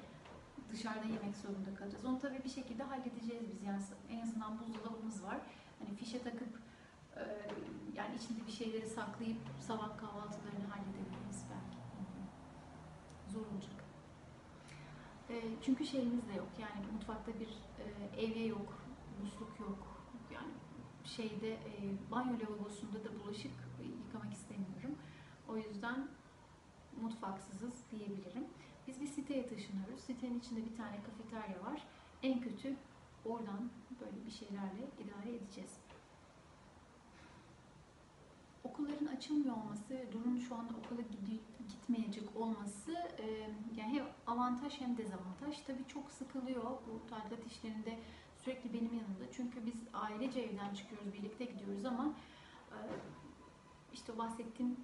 [0.72, 2.04] dışarıda yemek zorunda kalacağız.
[2.04, 3.62] Onu tabii bir şekilde halledeceğiz biz.
[3.62, 5.38] Yani en azından buzdolabımız var.
[5.78, 6.60] Hani fişe takıp
[7.16, 7.22] e,
[7.94, 11.78] yani içinde bir şeyleri saklayıp sabah kahvaltılarını halledebiliriz belki.
[13.32, 13.84] Zor olacak.
[15.30, 16.48] E, çünkü şeyimiz de yok.
[16.58, 18.74] Yani mutfakta bir e, evye yok,
[19.22, 19.78] musluk yok.
[20.34, 20.52] Yani
[21.04, 21.58] şeyde
[22.10, 23.52] banyo lavabosunda da bulaşık
[24.06, 24.94] yıkamak istemiyorum.
[25.48, 26.08] O yüzden
[27.02, 28.44] mutfaksızız diyebilirim.
[28.88, 30.00] Biz bir siteye taşınıyoruz.
[30.00, 31.82] Sitenin içinde bir tane kafeterya var.
[32.22, 32.76] En kötü
[33.24, 33.70] oradan
[34.00, 35.70] böyle bir şeylerle idare edeceğiz.
[38.64, 41.00] Okulların açılmıyor olması ve Durun şu anda okula
[41.68, 42.92] gitmeyecek olması
[43.76, 45.60] yani hem avantaj hem dezavantaj.
[45.66, 47.98] Tabii çok sıkılıyor bu tadilat işlerinde
[48.36, 49.32] sürekli benim yanımda.
[49.32, 52.14] Çünkü biz ailece evden çıkıyoruz, birlikte gidiyoruz ama
[53.92, 54.76] işte bahsettiğim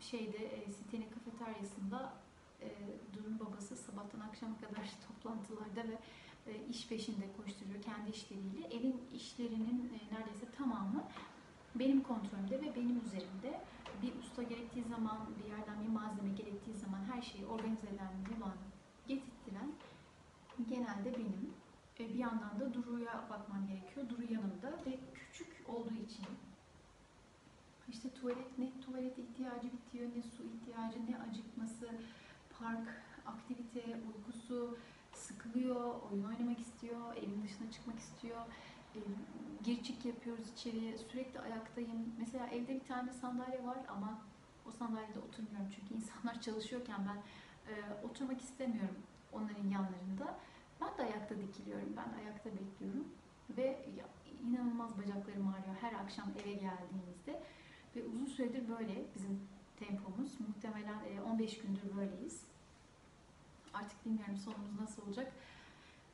[0.00, 2.12] şeyde sitenin kafeteryasında
[2.62, 2.68] e,
[3.14, 5.96] Durun babası sabahtan akşama kadar toplantılarda ve
[6.46, 8.66] e, iş peşinde koşturuyor kendi işleriyle.
[8.66, 11.04] Evin işlerinin e, neredeyse tamamı
[11.74, 13.60] benim kontrolümde ve benim üzerimde.
[14.02, 18.56] Bir usta gerektiği zaman, bir yerden bir malzeme gerektiği zaman her şeyi organize eden, bulan,
[19.08, 19.72] getirtiren
[20.68, 21.54] genelde benim.
[22.00, 24.08] E, bir yandan da Duru'ya bakmam gerekiyor.
[24.08, 26.26] Duru yanımda ve küçük olduğu için
[27.88, 31.90] işte tuvalet ne tuvalet ihtiyacı bitiyor, ne su ihtiyacı, ne acıkması,
[32.62, 34.78] park, aktivite, uykusu,
[35.12, 38.40] sıkılıyor, oyun oynamak istiyor, evin dışına çıkmak istiyor.
[39.64, 40.98] gir çık yapıyoruz içeriye.
[40.98, 42.14] Sürekli ayaktayım.
[42.18, 44.18] Mesela evde bir tane sandalye var ama
[44.66, 45.70] o sandalyede oturmuyorum.
[45.76, 47.22] Çünkü insanlar çalışıyorken ben
[47.72, 48.96] e, oturmak istemiyorum
[49.32, 50.38] onların yanlarında.
[50.80, 51.92] Ben de ayakta dikiliyorum.
[51.96, 53.08] Ben de ayakta bekliyorum.
[53.56, 53.86] Ve
[54.48, 57.42] inanılmaz bacaklarım ağrıyor her akşam eve geldiğimizde.
[57.96, 59.40] Ve uzun süredir böyle bizim
[59.76, 60.40] tempomuz.
[60.40, 62.49] Muhtemelen e, 15 gündür böyleyiz.
[63.80, 65.32] Artık bilmiyorum sonumuz nasıl olacak.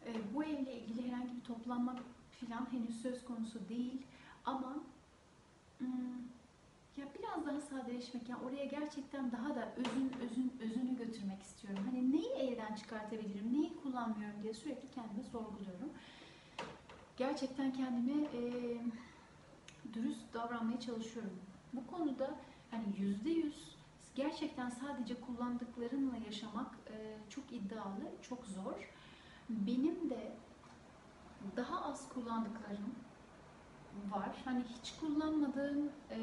[0.06, 1.96] E, bu evle ilgili herhangi bir toplanma
[2.40, 4.02] falan henüz söz konusu değil.
[4.44, 4.76] Ama
[5.78, 6.18] hmm,
[6.96, 11.84] ya biraz daha sadeleşmek, yani oraya gerçekten daha da özün, özün, özünü götürmek istiyorum.
[11.90, 15.90] Hani neyi evden çıkartabilirim, neyi kullanmıyorum diye sürekli kendime sorguluyorum.
[17.16, 18.40] Gerçekten kendime e,
[19.92, 21.38] dürüst davranmaya çalışıyorum.
[21.72, 22.34] Bu konuda
[22.70, 23.75] hani yüzde yüz
[24.16, 28.92] gerçekten sadece kullandıklarımla yaşamak e, çok iddialı, çok zor.
[29.48, 30.32] Benim de
[31.56, 32.94] daha az kullandıklarım
[34.10, 34.36] var.
[34.44, 36.18] Hani hiç kullanmadığım e,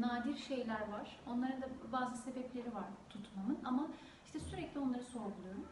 [0.00, 1.20] nadir şeyler var.
[1.26, 3.86] Onların da bazı sebepleri var tutmamın ama
[4.26, 5.64] işte sürekli onları sorguluyorum.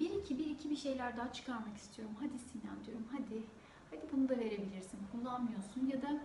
[0.00, 2.14] Bir iki bir iki bir şeyler daha çıkarmak istiyorum.
[2.20, 3.06] Hadi Sinem diyorum.
[3.12, 3.42] Hadi.
[3.90, 4.98] Hadi bunu da verebilirsin.
[5.12, 6.20] Kullanmıyorsun ya da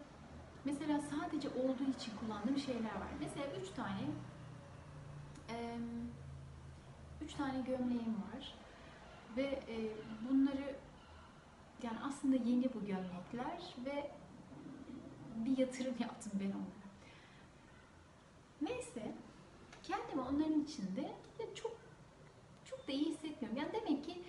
[0.65, 3.12] mesela sadece olduğu için kullandığım şeyler var.
[3.19, 4.01] Mesela üç tane
[7.21, 8.55] üç tane gömleğim var
[9.37, 9.75] ve e,
[10.29, 10.75] bunları
[11.83, 14.11] yani aslında yeni bu gömlekler ve
[15.35, 16.91] bir yatırım yaptım ben onlara.
[18.61, 19.11] Neyse
[19.83, 21.11] kendimi onların içinde
[21.55, 21.71] çok
[22.65, 23.57] çok da iyi hissetmiyorum.
[23.57, 24.21] Yani demek ki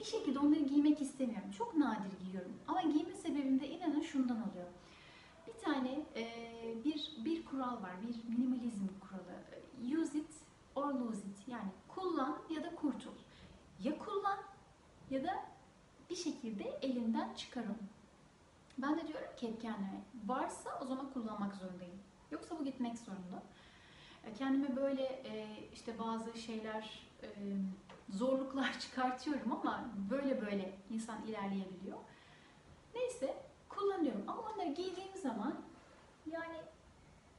[0.00, 1.50] bir şekilde onları giymek istemiyorum.
[1.58, 2.52] Çok nadir giyiyorum.
[2.68, 4.66] Ama giyme sebebim de inanın şundan oluyor.
[5.46, 6.24] Bir tane e,
[6.84, 7.92] bir bir kural var.
[8.02, 9.45] Bir minimalizm kuralı.
[9.82, 10.30] Use it
[10.74, 11.48] or lose it.
[11.48, 13.12] Yani kullan ya da kurtul.
[13.82, 14.38] Ya kullan
[15.10, 15.44] ya da
[16.10, 17.76] bir şekilde elinden çıkar onu.
[18.78, 21.98] Ben de diyorum ki kendime varsa o zaman kullanmak zorundayım.
[22.30, 23.42] Yoksa bu gitmek zorunda.
[24.24, 27.28] E, kendime böyle e, işte bazı şeyler e,
[28.08, 31.98] zorluklar çıkartıyorum ama böyle böyle insan ilerleyebiliyor.
[32.94, 33.36] Neyse
[33.68, 35.54] kullanıyorum ama onları giydiğim zaman
[36.26, 36.56] yani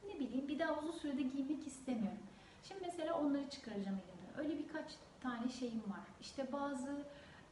[0.08, 2.27] ne bileyim bir daha uzun sürede giymek istemiyorum.
[2.68, 4.44] Şimdi mesela onları çıkaracağım elimden.
[4.44, 6.06] Öyle birkaç tane şeyim var.
[6.20, 7.04] İşte bazı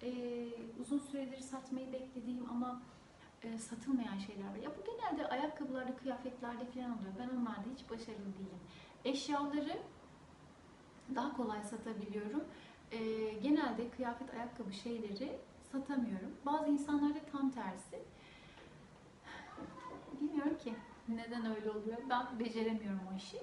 [0.03, 0.11] e,
[0.81, 2.83] uzun süredir satmayı beklediğim ama
[3.43, 4.57] e, satılmayan şeyler var.
[4.57, 7.13] Ya bu genelde ayakkabılarda, kıyafetlerde falan oluyor.
[7.19, 8.61] Ben onlarda hiç başarılı değilim.
[9.05, 9.79] Eşyaları
[11.15, 12.45] daha kolay satabiliyorum.
[12.93, 12.99] E,
[13.43, 15.39] genelde kıyafet, ayakkabı şeyleri
[15.73, 16.31] satamıyorum.
[16.47, 18.03] Bazı insanlarda tam tersi.
[20.21, 20.75] Bilmiyorum ki
[21.09, 21.99] neden öyle oluyor.
[22.11, 23.39] Ben beceremiyorum o işi.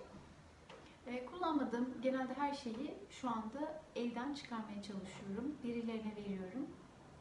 [1.08, 5.56] E, kullanmadığım genelde her şeyi şu anda evden çıkarmaya çalışıyorum.
[5.64, 6.68] Birilerine veriyorum.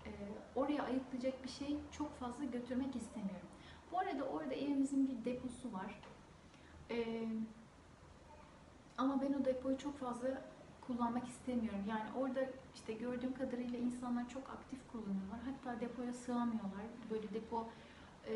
[0.07, 0.11] E,
[0.55, 3.49] oraya ayıklayacak bir şey çok fazla götürmek istemiyorum.
[3.93, 6.01] Bu arada orada evimizin bir deposu var.
[6.91, 7.27] E,
[8.99, 10.43] ama ben o depoyu çok fazla
[10.87, 11.85] kullanmak istemiyorum.
[11.89, 12.41] Yani orada
[12.75, 15.41] işte gördüğüm kadarıyla insanlar çok aktif kullanıyorlar.
[15.45, 16.87] Hatta depoya sığamıyorlar.
[17.11, 17.69] Böyle depo
[18.27, 18.35] e,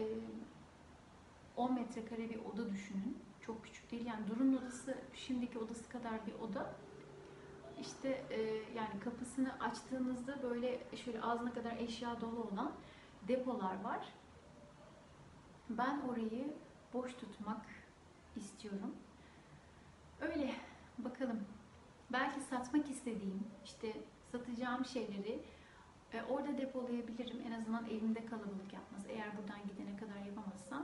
[1.56, 3.18] 10 metrekare bir oda düşünün.
[3.46, 4.06] Çok küçük değil.
[4.06, 6.74] Yani Durun odası şimdiki odası kadar bir oda.
[7.80, 8.40] İşte e,
[8.76, 12.72] yani kapısını açtığınızda böyle şöyle ağzına kadar eşya dolu olan
[13.28, 14.08] depolar var.
[15.70, 16.54] Ben orayı
[16.94, 17.66] boş tutmak
[18.36, 18.94] istiyorum.
[20.20, 20.54] Öyle
[20.98, 21.40] bakalım.
[22.12, 23.92] Belki satmak istediğim, işte
[24.32, 25.42] satacağım şeyleri
[26.12, 27.42] e, orada depolayabilirim.
[27.46, 29.06] En azından evimde kalabalık yapmaz.
[29.08, 30.75] Eğer buradan gidene kadar yapamazsam.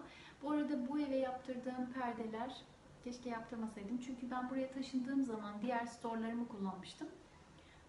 [0.53, 2.57] Arada bu eve yaptırdığım perdeler
[3.05, 3.99] keşke yaptırmasaydım.
[3.99, 7.09] Çünkü ben buraya taşındığım zaman diğer storelarımı kullanmıştım.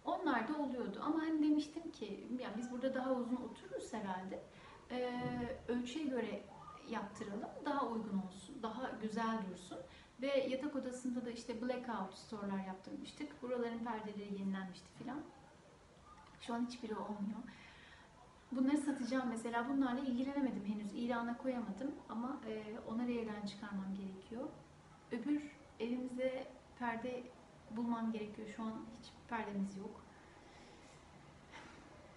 [0.06, 1.00] Onlar da oluyordu.
[1.04, 4.44] Ama hani demiştim ki yani biz burada daha uzun otururuz herhalde.
[4.92, 6.44] Ee, ölçüye göre
[6.90, 7.50] yaptıralım.
[7.66, 8.60] Daha uygun olsun.
[8.64, 9.78] Daha güzel dursun.
[10.22, 13.42] Ve yatak odasında da işte blackout store'lar yaptırmıştık.
[13.42, 15.22] Buraların perdeleri yenilenmişti filan.
[16.42, 17.40] Şu an hiçbiri olmuyor.
[18.56, 19.70] Bunları satacağım mesela.
[19.70, 20.94] Bunlarla ilgilenemedim henüz.
[20.94, 24.50] İlana koyamadım ama e, onları evden çıkarmam gerekiyor.
[25.12, 25.42] Öbür
[25.80, 26.48] evimize
[26.80, 27.24] perde
[27.72, 28.48] bulmam gerekiyor.
[28.56, 30.02] Şu an hiç perdemiz yok.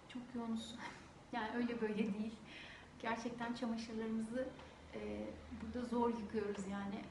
[0.07, 0.75] Çok yoğunuz.
[1.31, 2.35] Yani öyle böyle değil.
[2.99, 4.47] Gerçekten çamaşırlarımızı
[4.95, 5.27] e,
[5.61, 7.01] burada zor yıkıyoruz yani.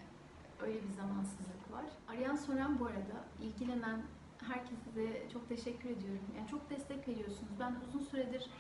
[0.61, 1.85] Öyle bir zamansızlık var.
[2.09, 4.03] Arayan soran bu arada ilgilenen
[4.43, 6.25] herkese de çok teşekkür ediyorum.
[6.37, 7.53] Yani çok destek veriyorsunuz.
[7.61, 8.51] Ben uzun süredir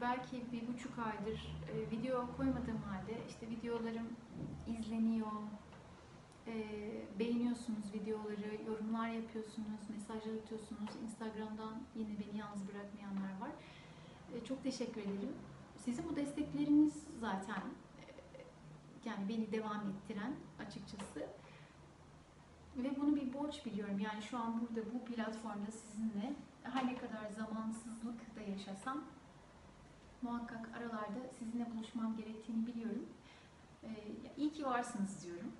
[0.00, 4.08] belki bir buçuk aydır e, video koymadığım halde işte videolarım
[4.66, 5.32] izleniyor,
[6.46, 6.54] e,
[7.18, 10.90] beğeniyorsunuz videoları, yorumlar yapıyorsunuz, mesajlar atıyorsunuz.
[11.04, 13.50] Instagram'dan yine beni yalnız bırakmayanlar var.
[14.34, 15.32] E, çok teşekkür ederim.
[15.76, 17.62] Sizin bu destekleriniz zaten
[17.98, 18.04] e,
[19.04, 20.32] yani beni devam ettiren
[20.66, 21.26] açıkçası.
[22.76, 23.98] Ve bunu bir borç biliyorum.
[23.98, 26.32] Yani şu an burada bu platformda sizinle
[26.62, 29.04] her ne kadar zamansızlık da yaşasam
[30.22, 33.06] muhakkak aralarda sizinle buluşmam gerektiğini biliyorum.
[33.84, 33.88] Ee,
[34.36, 35.52] iyi ki varsınız diyorum.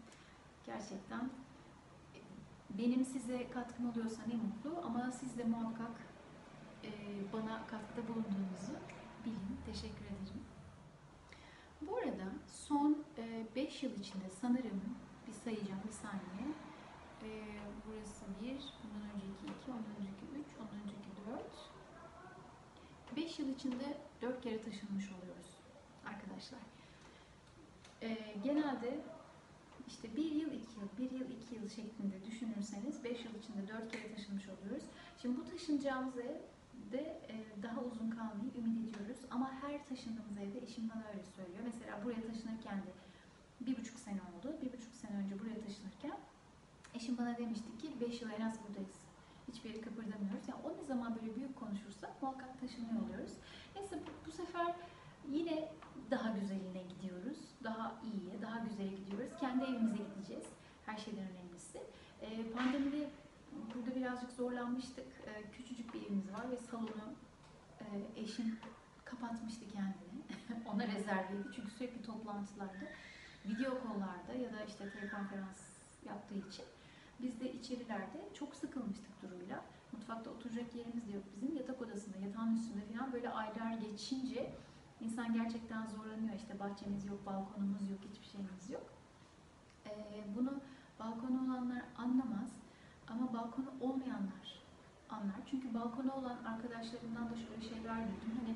[0.66, 1.31] Gerçekten
[2.71, 6.01] benim size katkım oluyorsa ne mutlu ama siz de muhakkak
[6.85, 6.90] e,
[7.33, 8.73] bana katkıda bulunduğunuzu
[9.25, 9.57] bilin.
[9.66, 10.42] Teşekkür ederim.
[11.83, 13.05] Bu arada son
[13.57, 14.81] 5 yıl içinde sanırım
[15.27, 16.47] bir sayacağım bir saniye.
[17.23, 17.29] E,
[17.87, 21.11] burası 1, bundan önceki 2, ondan önceki 3, ondan önceki
[23.16, 23.16] 4.
[23.16, 25.46] 5 yıl içinde 4 kere taşınmış oluyoruz
[26.07, 26.61] arkadaşlar.
[28.02, 29.00] E, genelde
[29.87, 33.92] işte bir yıl, iki yıl, bir yıl, iki yıl şeklinde düşünürseniz 5 yıl içinde 4
[33.92, 34.85] kere taşınmış oluyoruz.
[35.22, 36.37] Şimdi bu taşınacağımız ev
[36.92, 39.18] de e, daha uzun kalmayı ümit ediyoruz.
[39.31, 41.64] Ama her taşındığımız evde eşim bana öyle söylüyor.
[41.64, 42.90] Mesela buraya taşınırken de
[43.61, 44.57] bir buçuk sene oldu.
[44.62, 46.18] Bir buçuk sene önce buraya taşınırken
[46.94, 48.96] eşim bana demişti ki 5 yıl en az buradayız.
[49.48, 50.48] Hiçbir yere kıpırdamıyoruz.
[50.48, 53.33] Yani o ne zaman böyle büyük konuşursak muhakkak taşınıyor oluyoruz.
[53.92, 54.75] Neyse bu, bu sefer
[55.29, 55.68] yine
[56.11, 57.38] daha güzeline gidiyoruz.
[57.64, 59.31] Daha iyiye, daha güzele gidiyoruz.
[59.40, 60.44] Kendi evimize gideceğiz.
[60.87, 61.79] Her şeyden önemlisi.
[62.20, 63.11] E, pandemide
[63.75, 65.07] burada birazcık zorlanmıştık.
[65.27, 67.14] E, küçücük bir evimiz var ve salonu
[67.81, 67.87] e,
[68.20, 68.59] eşim
[69.05, 70.64] kapatmıştı kendini.
[70.75, 71.49] Ona rezerveydi.
[71.57, 72.87] Çünkü sürekli toplantılarda,
[73.44, 75.61] video kollarda ya da işte telekonferans
[76.07, 76.64] yaptığı için
[77.20, 79.64] biz de içerilerde çok sıkılmıştık duruyla.
[79.96, 81.56] Mutfakta oturacak yerimiz de yok bizim.
[81.56, 84.52] Yatak odasında, yatağın üstünde falan böyle aylar geçince
[85.00, 86.35] insan gerçekten zorlanıyor.
[86.37, 88.87] İşte bahçemiz yok, balkonumuz yok, hiçbir şeyimiz yok.
[89.87, 89.90] Ee,
[90.37, 90.52] bunu
[91.00, 92.50] balkonu olanlar anlamaz
[93.09, 94.62] ama balkonu olmayanlar
[95.11, 95.40] anlar.
[95.50, 98.32] Çünkü balkonu olan arkadaşlarımdan da şöyle şeyler duydum.
[98.40, 98.54] Hani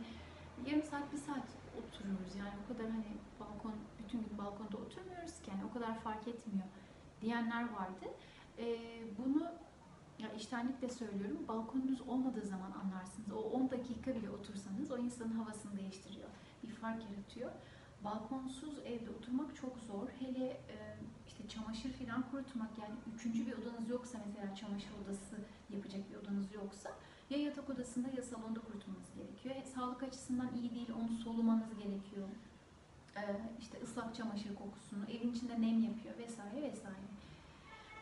[0.67, 1.49] yarım saat, bir saat
[1.79, 2.37] oturuyoruz.
[2.37, 6.67] Yani o kadar hani balkon, bütün gün balkonda oturmuyoruz ki yani o kadar fark etmiyor
[7.21, 8.07] diyenler vardı.
[8.59, 8.79] Ee,
[9.19, 9.53] bunu
[10.23, 11.39] ya iştenlikle söylüyorum.
[11.49, 13.33] Balkonunuz olmadığı zaman anlarsınız.
[13.33, 16.29] O 10 dakika bile otursanız o insanın havasını değiştiriyor.
[16.63, 17.51] Bir fark yaratıyor.
[18.05, 20.09] Balkonsuz evde oturmak çok zor.
[20.19, 20.77] Hele e,
[21.27, 25.37] işte çamaşır falan kurutmak yani üçüncü bir odanız yoksa mesela çamaşır odası
[25.71, 26.91] yapacak bir odanız yoksa
[27.31, 29.55] ya yatak odasında ya salonda kurutmanız gerekiyor.
[29.55, 32.29] E, sağlık açısından iyi değil onu solumanız gerekiyor.
[33.17, 33.23] E,
[33.61, 37.07] işte ıslak çamaşır kokusunu evin içinde nem yapıyor vesaire vesaire.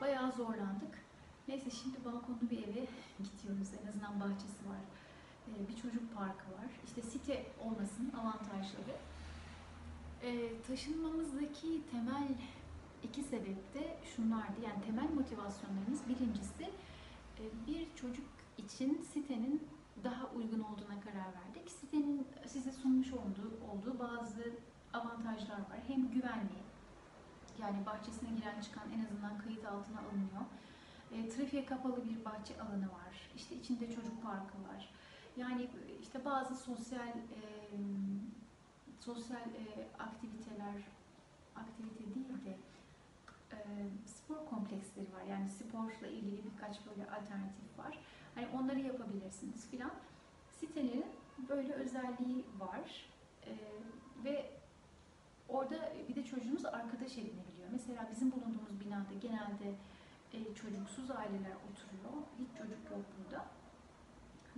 [0.00, 1.07] Bayağı zorlandık.
[1.48, 2.86] Neyse şimdi balkonlu bir eve
[3.26, 3.68] gidiyoruz.
[3.82, 4.82] En azından bahçesi var.
[5.48, 6.70] Ee, bir çocuk parkı var.
[6.86, 8.94] İşte site olmasının avantajları.
[10.22, 12.28] Ee, taşınmamızdaki temel
[13.02, 14.60] iki sebep de şunlardı.
[14.64, 16.64] Yani temel motivasyonlarımız birincisi
[17.38, 18.26] e, bir çocuk
[18.58, 19.68] için sitenin
[20.04, 21.70] daha uygun olduğuna karar verdik.
[21.70, 24.52] Sitenin size sunmuş olduğu, olduğu bazı
[24.92, 25.80] avantajlar var.
[25.86, 26.58] Hem güvenli,
[27.60, 30.42] yani bahçesine giren çıkan en azından kayıt altına alınıyor.
[31.12, 33.30] E, trafiğe kapalı bir bahçe alanı var.
[33.36, 34.90] İşte içinde çocuk parkı var.
[35.36, 35.68] Yani
[36.02, 37.40] işte bazı sosyal e,
[39.00, 40.82] sosyal e, aktiviteler
[41.56, 42.56] aktivite değil de
[43.52, 43.58] e,
[44.06, 45.22] spor kompleksleri var.
[45.30, 47.98] Yani sporla ilgili birkaç böyle alternatif var.
[48.34, 49.92] Hani onları yapabilirsiniz filan.
[50.60, 51.06] Sitelerin
[51.48, 53.10] böyle özelliği var.
[53.46, 53.52] E,
[54.24, 54.50] ve
[55.48, 57.68] orada bir de çocuğunuz arkadaş edinebiliyor.
[57.72, 59.74] Mesela bizim bulunduğumuz binada genelde
[60.32, 62.22] e, çocuksuz aileler oturuyor.
[62.38, 63.44] Hiç çocuk yok burada.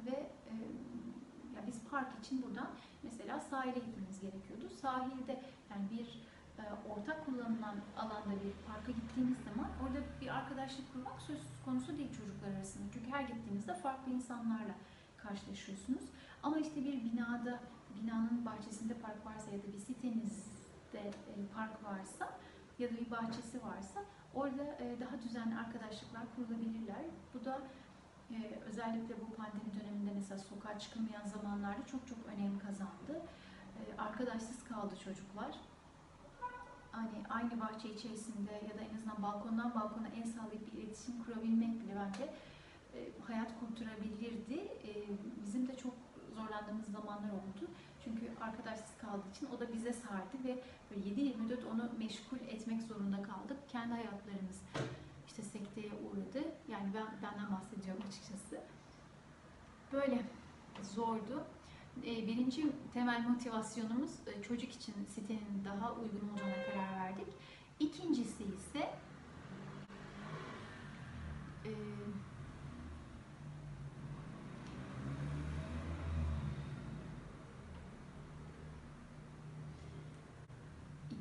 [0.07, 0.17] Ve
[0.51, 0.53] e,
[1.57, 2.69] ya biz park için buradan
[3.03, 4.69] mesela sahile gitmemiz gerekiyordu.
[4.83, 6.07] Sahilde yani bir
[6.59, 12.11] e, ortak kullanılan alanda bir parka gittiğiniz zaman orada bir arkadaşlık kurmak söz konusu değil
[12.19, 12.85] çocuklar arasında.
[12.93, 14.75] Çünkü her gittiğinizde farklı insanlarla
[15.17, 16.03] karşılaşıyorsunuz.
[16.43, 17.61] Ama işte bir binada,
[17.97, 22.39] binanın bahçesinde park varsa ya da bir sitenizde e, park varsa
[22.79, 27.05] ya da bir bahçesi varsa orada e, daha düzenli arkadaşlıklar kurulabilirler.
[27.35, 27.59] Bu da
[28.31, 28.37] e,
[28.69, 33.23] özellikle bu pandemi döneminde mesela sokağa çıkamayan zamanlarda çok çok önem kazandı.
[33.79, 35.55] E, arkadaşsız kaldı çocuklar.
[36.93, 41.81] Hani aynı bahçe içerisinde ya da en azından balkondan balkona el sağlayıp bir iletişim kurabilmek
[41.81, 42.33] bile bence
[43.27, 44.69] hayat kurtarabilirdi.
[45.45, 45.95] Bizim de çok
[46.35, 47.71] zorlandığımız zamanlar oldu.
[48.05, 53.23] Çünkü arkadaşsız kaldığı için o da bize sardı ve böyle 7-24 onu meşgul etmek zorunda
[53.23, 53.57] kaldık.
[53.69, 54.63] Kendi hayatlarımız
[55.27, 56.49] işte sekteye uğradı.
[56.69, 58.61] Yani ben benden bahsediyorum açıkçası.
[59.93, 60.23] Böyle
[60.83, 61.45] zordu.
[61.97, 64.11] Birinci temel motivasyonumuz
[64.49, 67.27] çocuk için sitenin daha uygun olacağına karar verdik.
[67.81, 68.91] İkincisi ise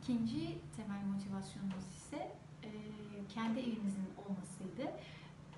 [0.10, 2.32] İkinci temel motivasyonumuz ise
[3.34, 4.92] kendi evimizin olmasıydı.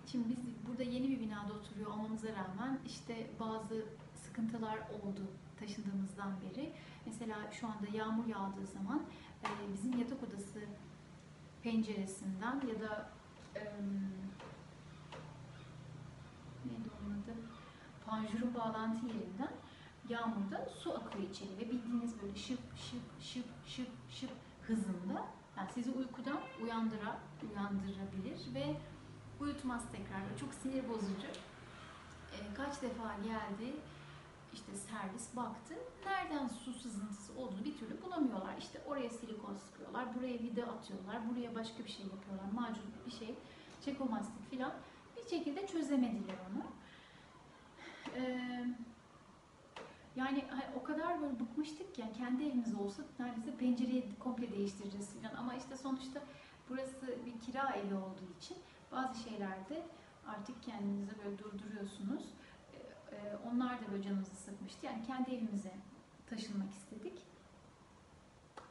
[0.05, 3.85] Şimdi biz burada yeni bir binada oturuyor olmamıza rağmen işte bazı
[4.15, 5.27] sıkıntılar oldu
[5.59, 6.73] taşındığımızdan beri.
[7.05, 9.03] Mesela şu anda yağmur yağdığı zaman
[9.73, 10.59] bizim yatak odası
[11.63, 13.09] penceresinden ya da
[13.55, 13.61] e,
[16.65, 17.35] neydi onun adı?
[18.05, 19.51] Panjurun bağlantı yerinden
[20.11, 24.31] yağmurda su akıyor içeri ve bildiğiniz böyle şıp şıp şıp şıp şıp
[24.67, 25.25] hızında
[25.57, 27.19] yani sizi uykudan uyandıra,
[27.51, 28.75] uyandırabilir ve
[29.39, 30.37] uyutmaz tekrar.
[30.39, 31.27] Çok sinir bozucu.
[32.33, 33.75] Ee, kaç defa geldi
[34.53, 35.73] işte servis baktı.
[36.05, 38.57] Nereden su sızıntısı olduğunu bir türlü bulamıyorlar.
[38.57, 43.35] İşte oraya silikon sıkıyorlar, buraya vida atıyorlar, buraya başka bir şey yapıyorlar, macun bir şey,
[43.85, 44.73] çekomastik filan.
[45.17, 46.63] Bir şekilde çözemediler onu.
[48.15, 48.75] Ee,
[50.15, 55.09] yani hani o kadar böyle bıkmıştık ki yani kendi evimiz olsa neredeyse pencereyi komple değiştireceğiz
[55.09, 55.35] falan.
[55.35, 56.21] Ama işte sonuçta
[56.69, 58.57] burası bir kira evi olduğu için
[58.91, 59.83] bazı şeylerde
[60.27, 62.23] artık kendinizi böyle durduruyorsunuz.
[62.73, 64.85] Ee, e, onlar da böyle canımızı sıkmıştı.
[64.85, 65.73] Yani kendi evimize
[66.29, 67.21] taşınmak istedik.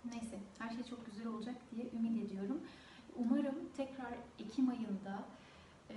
[0.05, 2.61] Neyse her şey çok güzel olacak diye ümit ediyorum.
[3.17, 5.25] Umarım tekrar Ekim ayında
[5.91, 5.97] e,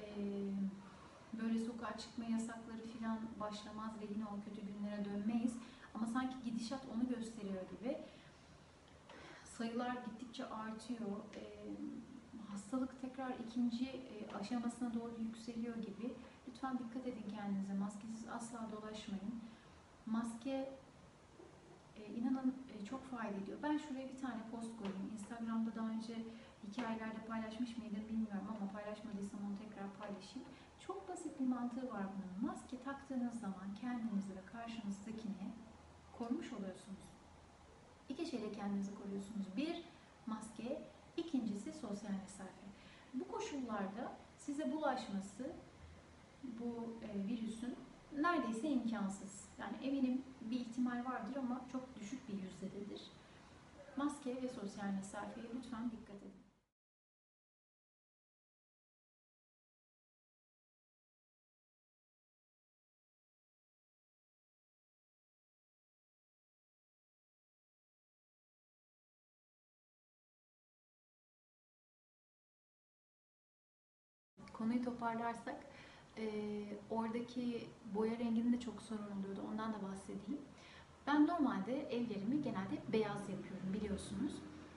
[1.42, 5.54] böyle sokağa çıkma yasakları falan başlamaz ve yine o kötü günlere dönmeyiz.
[5.96, 7.98] Ama sanki gidişat onu gösteriyor gibi.
[9.44, 11.18] Sayılar gittikçe artıyor.
[11.36, 11.42] Ee,
[12.52, 16.14] hastalık tekrar ikinci e, aşamasına doğru yükseliyor gibi.
[16.48, 17.74] Lütfen dikkat edin kendinize.
[17.74, 19.42] Maskesiz asla dolaşmayın.
[20.06, 20.70] Maske
[21.98, 23.58] e, inanın e, çok fayda ediyor.
[23.64, 25.12] Ben şuraya bir tane post koyayım.
[25.14, 26.16] Instagram'da daha önce
[26.68, 30.48] hikayelerde paylaşmış mıydım bilmiyorum ama paylaşmadıysam onu tekrar paylaşayım.
[30.88, 32.52] Çok basit bir mantığı var bunun.
[32.52, 35.54] Maske taktığınız zaman kendinizi ve karşınızdakini
[36.18, 37.04] korumuş oluyorsunuz.
[38.10, 39.58] İki şeyle kendinizi koruyorsunuz.
[39.58, 39.84] Bir,
[40.26, 40.82] maske.
[41.18, 42.64] ikincisi sosyal mesafe.
[43.14, 45.52] Bu koşullarda size bulaşması
[46.44, 47.76] bu e, virüsün
[48.22, 49.50] neredeyse imkansız.
[49.60, 53.02] Yani eminim bir ihtimal vardır ama çok düşük bir yüzdededir.
[53.98, 56.03] Maske ve sosyal mesafeye lütfen dikkat
[74.64, 75.56] Konuyu toparlarsak
[76.18, 76.26] e,
[76.90, 79.42] oradaki boya renginde de çok sorun oluyordu.
[79.52, 80.42] Ondan da bahsedeyim.
[81.08, 84.32] Ben normalde evlerimi genelde beyaz yapıyorum biliyorsunuz.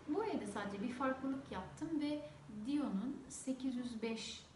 [0.09, 2.31] Bu evde sadece bir farklılık yaptım ve
[2.67, 4.47] Dion'un 805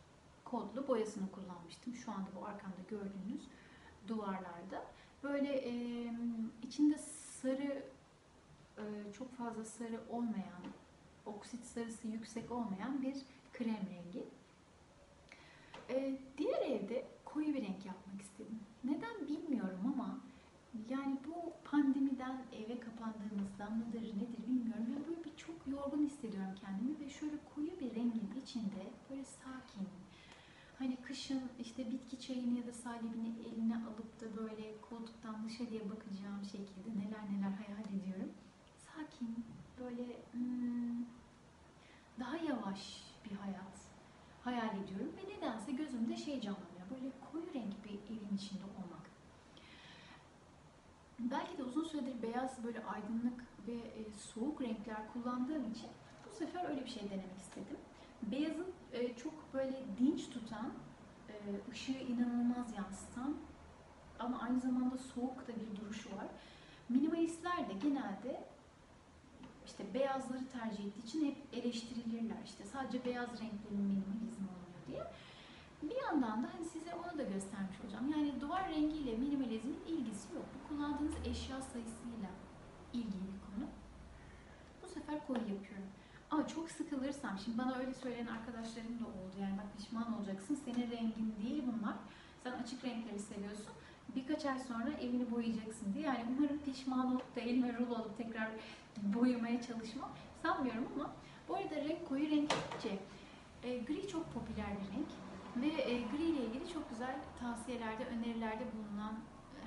[0.44, 1.94] kodlu boyasını kullanmıştım.
[1.94, 3.42] Şu anda bu arkamda gördüğünüz
[4.08, 4.84] duvarlarda.
[5.22, 5.72] Böyle e,
[6.62, 6.98] içinde
[7.42, 7.84] sarı
[8.78, 8.84] e,
[9.18, 10.62] çok fazla sarı olmayan,
[11.26, 13.16] oksit sarısı yüksek olmayan bir
[13.52, 14.39] krem rengi.
[15.90, 18.60] E, diğer evde koyu bir renk yapmak istedim.
[18.84, 20.20] Neden bilmiyorum ama
[20.88, 24.86] yani bu pandemiden eve kapandığımızdan mıdır nedir bilmiyorum.
[24.92, 29.88] Yani böyle bir çok yorgun hissediyorum kendimi ve şöyle koyu bir rengin içinde böyle sakin.
[30.78, 36.44] Hani kışın işte bitki çayını ya da salibini eline alıp da böyle koltuktan dışarıya bakacağım
[36.44, 38.32] şekilde neler neler hayal ediyorum.
[38.86, 39.44] Sakin,
[39.80, 41.04] böyle hmm,
[42.20, 43.69] daha yavaş bir hayat
[44.44, 46.90] hayal ediyorum ve nedense gözümde şey canlanıyor.
[46.90, 49.10] Böyle koyu renk bir evin içinde olmak.
[51.18, 55.88] Belki de uzun süredir beyaz böyle aydınlık ve e, soğuk renkler kullandığım için
[56.30, 57.76] bu sefer öyle bir şey denemek istedim.
[58.22, 60.72] Beyazın e, çok böyle dinç tutan,
[61.28, 61.34] e,
[61.72, 63.36] ışığı inanılmaz yansıtan
[64.18, 66.26] ama aynı zamanda soğuk da bir duruşu var.
[66.88, 68.44] Minimalistler de genelde
[69.70, 72.42] işte beyazları tercih ettiği için hep eleştirilirler.
[72.44, 75.02] İşte sadece beyaz renklerin minimalizm oluyor diye.
[75.82, 78.10] Bir yandan da hani size onu da göstermiş olacağım.
[78.10, 80.44] Yani duvar rengiyle minimalizmin ilgisi yok.
[80.54, 82.30] Bu kullandığınız eşya sayısıyla
[82.92, 83.66] ilgili bir konu.
[84.82, 85.90] Bu sefer koyu yapıyorum.
[86.30, 89.36] Ama çok sıkılırsam, şimdi bana öyle söyleyen arkadaşlarım da oldu.
[89.40, 91.94] Yani bak pişman olacaksın, senin rengin değil bunlar.
[92.42, 93.74] Sen açık renkleri seviyorsun.
[94.16, 96.04] Birkaç ay sonra evini boyayacaksın diye.
[96.04, 98.48] Yani umarım pişman olup da elime rulo alıp tekrar
[99.02, 100.10] boyamaya çalışmam
[100.42, 101.10] sanmıyorum ama
[101.48, 102.52] bu arada renk koyu renk
[102.82, 102.98] şey,
[103.62, 105.08] e, gri çok popüler bir renk
[105.56, 109.14] ve e, gri ile ilgili çok güzel tavsiyelerde, önerilerde bulunan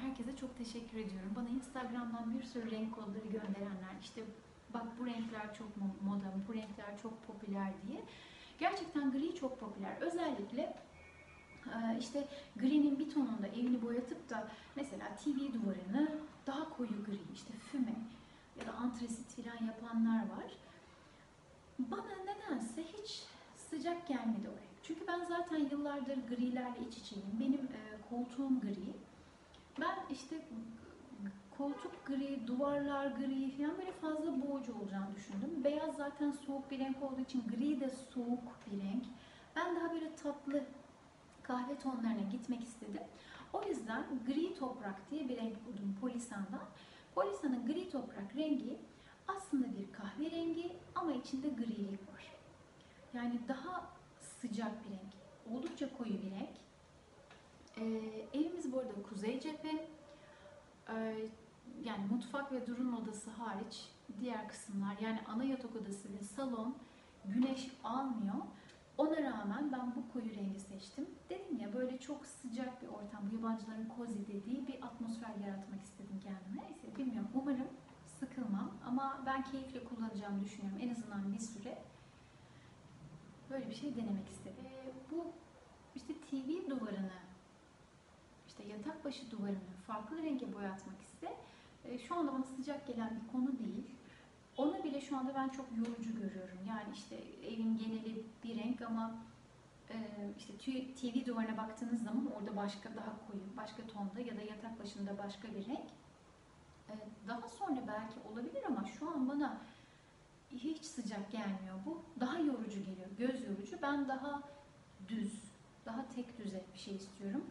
[0.01, 1.31] herkese çok teşekkür ediyorum.
[1.35, 4.21] Bana Instagram'dan bir sürü renk kodları gönderenler, işte
[4.73, 8.01] bak bu renkler çok moda, bu renkler çok popüler diye.
[8.59, 9.97] Gerçekten gri çok popüler.
[10.01, 10.73] Özellikle
[11.99, 16.11] işte gri'nin bir tonunda evini boyatıp da mesela TV duvarını
[16.47, 17.95] daha koyu gri, işte füme
[18.59, 20.51] ya da antresit falan yapanlar var.
[21.79, 23.23] Bana nedense hiç
[23.55, 24.73] sıcak gelmedi o renk.
[24.83, 27.25] Çünkü ben zaten yıllardır grilerle iç içeyim.
[27.39, 28.93] Benim e, koltuğum gri.
[29.79, 30.35] Ben işte
[31.57, 35.63] koltuk gri, duvarlar gri falan böyle fazla boğucu olacağını düşündüm.
[35.63, 39.03] Beyaz zaten soğuk bir renk olduğu için gri de soğuk bir renk.
[39.55, 40.63] Ben daha böyle tatlı
[41.43, 43.03] kahve tonlarına gitmek istedim.
[43.53, 46.63] O yüzden gri toprak diye bir renk buldum Polisan'dan.
[47.15, 48.79] Polisan'ın gri toprak rengi
[49.27, 52.31] aslında bir kahverengi ama içinde grilik var.
[53.13, 53.89] Yani daha
[54.19, 55.13] sıcak bir renk.
[55.51, 56.49] Oldukça koyu bir renk.
[57.77, 59.87] Ee, evimiz bu arada kuzey cephe.
[60.89, 61.15] Ee,
[61.83, 63.89] yani mutfak ve durun odası hariç
[64.19, 66.75] diğer kısımlar yani ana yatak odası ve salon
[67.25, 68.43] güneş almıyor.
[68.97, 71.09] Ona rağmen ben bu koyu rengi seçtim.
[71.29, 76.19] Dedim ya böyle çok sıcak bir ortam, bu yabancıların cozy dediği bir atmosfer yaratmak istedim
[76.23, 76.67] kendime.
[76.67, 77.67] Neyse bilmiyorum umarım
[78.05, 81.77] sıkılmam ama ben keyifle kullanacağımı düşünüyorum en azından bir süre.
[83.49, 84.65] Böyle bir şey denemek istedim.
[84.65, 85.25] Ee, bu
[85.95, 87.19] işte TV duvarını,
[88.47, 91.35] işte yatak başı duvarını farklı renge boyatmak ise
[91.85, 93.85] e, şu anda bana sıcak gelen bir konu değil.
[94.57, 96.57] Ona bile şu anda ben çok yorucu görüyorum.
[96.67, 97.15] Yani işte
[97.47, 99.15] evin geneli bir renk ama
[99.89, 99.95] e,
[100.37, 100.57] işte
[100.95, 105.47] TV duvarına baktığınız zaman orada başka daha koyu, başka tonda ya da yatak başında başka
[105.47, 105.89] bir renk.
[106.89, 106.93] E,
[107.27, 109.57] daha sonra belki olabilir ama şu an bana
[110.51, 112.01] hiç sıcak gelmiyor bu.
[112.19, 113.77] Daha yorucu geliyor, göz yorucu.
[113.81, 114.41] Ben daha
[115.07, 115.33] düz,
[115.85, 117.43] daha tek düze bir şey istiyorum.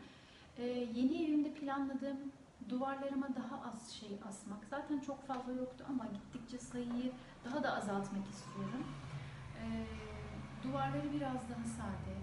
[0.58, 2.32] E, yeni evimde planladığım
[2.68, 4.64] duvarlarıma daha az şey asmak.
[4.70, 7.12] Zaten çok fazla yoktu ama gittikçe sayıyı
[7.44, 8.84] daha da azaltmak istiyorum.
[9.58, 9.86] Ee,
[10.64, 12.14] duvarları biraz daha sade,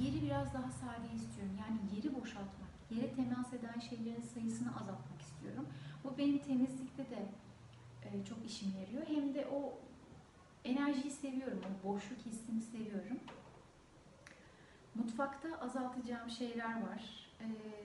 [0.00, 1.56] yeri biraz daha sade istiyorum.
[1.60, 5.66] Yani yeri boşaltmak, yere temas eden şeylerin sayısını azaltmak istiyorum.
[6.04, 7.28] Bu benim temizlikte de
[8.04, 9.02] e, çok işime yarıyor.
[9.06, 9.78] Hem de o
[10.64, 13.18] enerjiyi seviyorum, o boşluk hissini seviyorum.
[14.94, 17.23] Mutfakta azaltacağım şeyler var.
[17.44, 17.84] Ee,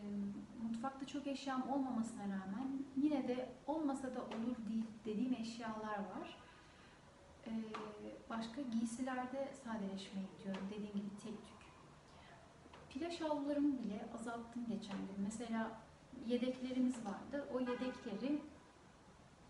[0.64, 6.38] mutfakta çok eşyam olmamasına rağmen yine de olmasa da olur değil dediğim eşyalar var.
[7.48, 7.52] Ee,
[8.30, 10.68] başka giysilerde sadeleşmeye gidiyorum.
[10.70, 11.60] Dediğim gibi tek tük.
[12.90, 15.24] Plaj havlularımı bile azalttım geçen gün.
[15.24, 15.72] Mesela
[16.28, 17.48] yedeklerimiz vardı.
[17.54, 18.42] O yedekleri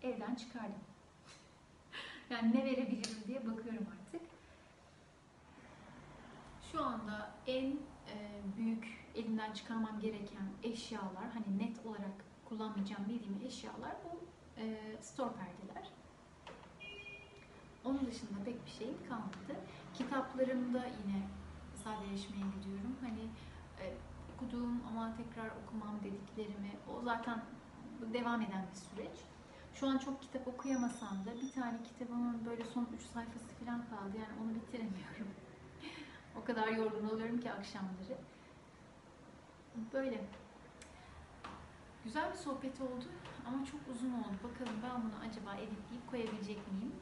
[0.04, 0.82] evden çıkardım.
[2.30, 4.22] yani ne verebilirim diye bakıyorum artık.
[6.72, 13.92] Şu anda en e, büyük elimden çıkarmam gereken eşyalar, hani net olarak kullanmayacağım bildiğim eşyalar
[14.06, 14.20] bu
[14.62, 15.90] e, store perdeler.
[17.86, 19.60] Onun dışında pek bir şey kalmadı.
[19.94, 21.22] Kitaplarımda yine
[21.84, 22.96] sadeleşmeye gidiyorum.
[23.02, 23.22] Hani
[23.82, 23.86] e,
[24.36, 27.42] okuduğum ama tekrar okumam dediklerimi, o zaten
[28.14, 29.18] devam eden bir süreç.
[29.74, 34.18] Şu an çok kitap okuyamasam da bir tane kitabımın böyle son 3 sayfası falan kaldı.
[34.18, 35.28] Yani onu bitiremiyorum.
[36.42, 38.18] o kadar yorgun oluyorum ki akşamları.
[39.94, 40.22] Böyle.
[42.04, 43.06] Güzel bir sohbet oldu
[43.48, 44.38] ama çok uzun oldu.
[44.44, 46.94] Bakalım ben bunu acaba editleyip koyabilecek miyim?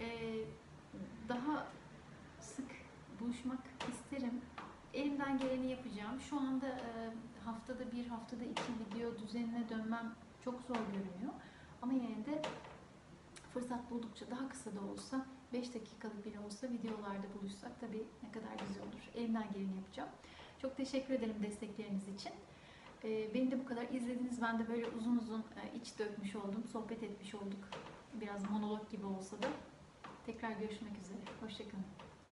[0.00, 0.44] Ee,
[1.28, 1.66] daha
[2.40, 2.70] sık
[3.20, 3.58] buluşmak
[3.92, 4.40] isterim.
[4.94, 6.20] Elimden geleni yapacağım.
[6.20, 7.10] Şu anda e,
[7.44, 11.32] haftada bir, haftada iki video düzenine dönmem çok zor görünüyor.
[11.82, 12.42] Ama yine de
[13.54, 18.66] fırsat buldukça daha kısa da olsa 5 dakikalık bile olsa videolarda buluşsak tabii ne kadar
[18.68, 19.10] güzel olur.
[19.14, 20.08] Elimden geleni yapacağım.
[20.62, 22.32] Çok teşekkür ederim destekleriniz için.
[23.04, 24.42] Ee, beni de bu kadar izlediniz.
[24.42, 27.68] Ben de böyle uzun uzun e, iç dökmüş oldum, sohbet etmiş olduk.
[28.14, 29.48] Biraz monolog gibi olsa da.
[30.26, 31.18] Tekrar görüşmek üzere.
[31.40, 31.99] Hoşçakalın.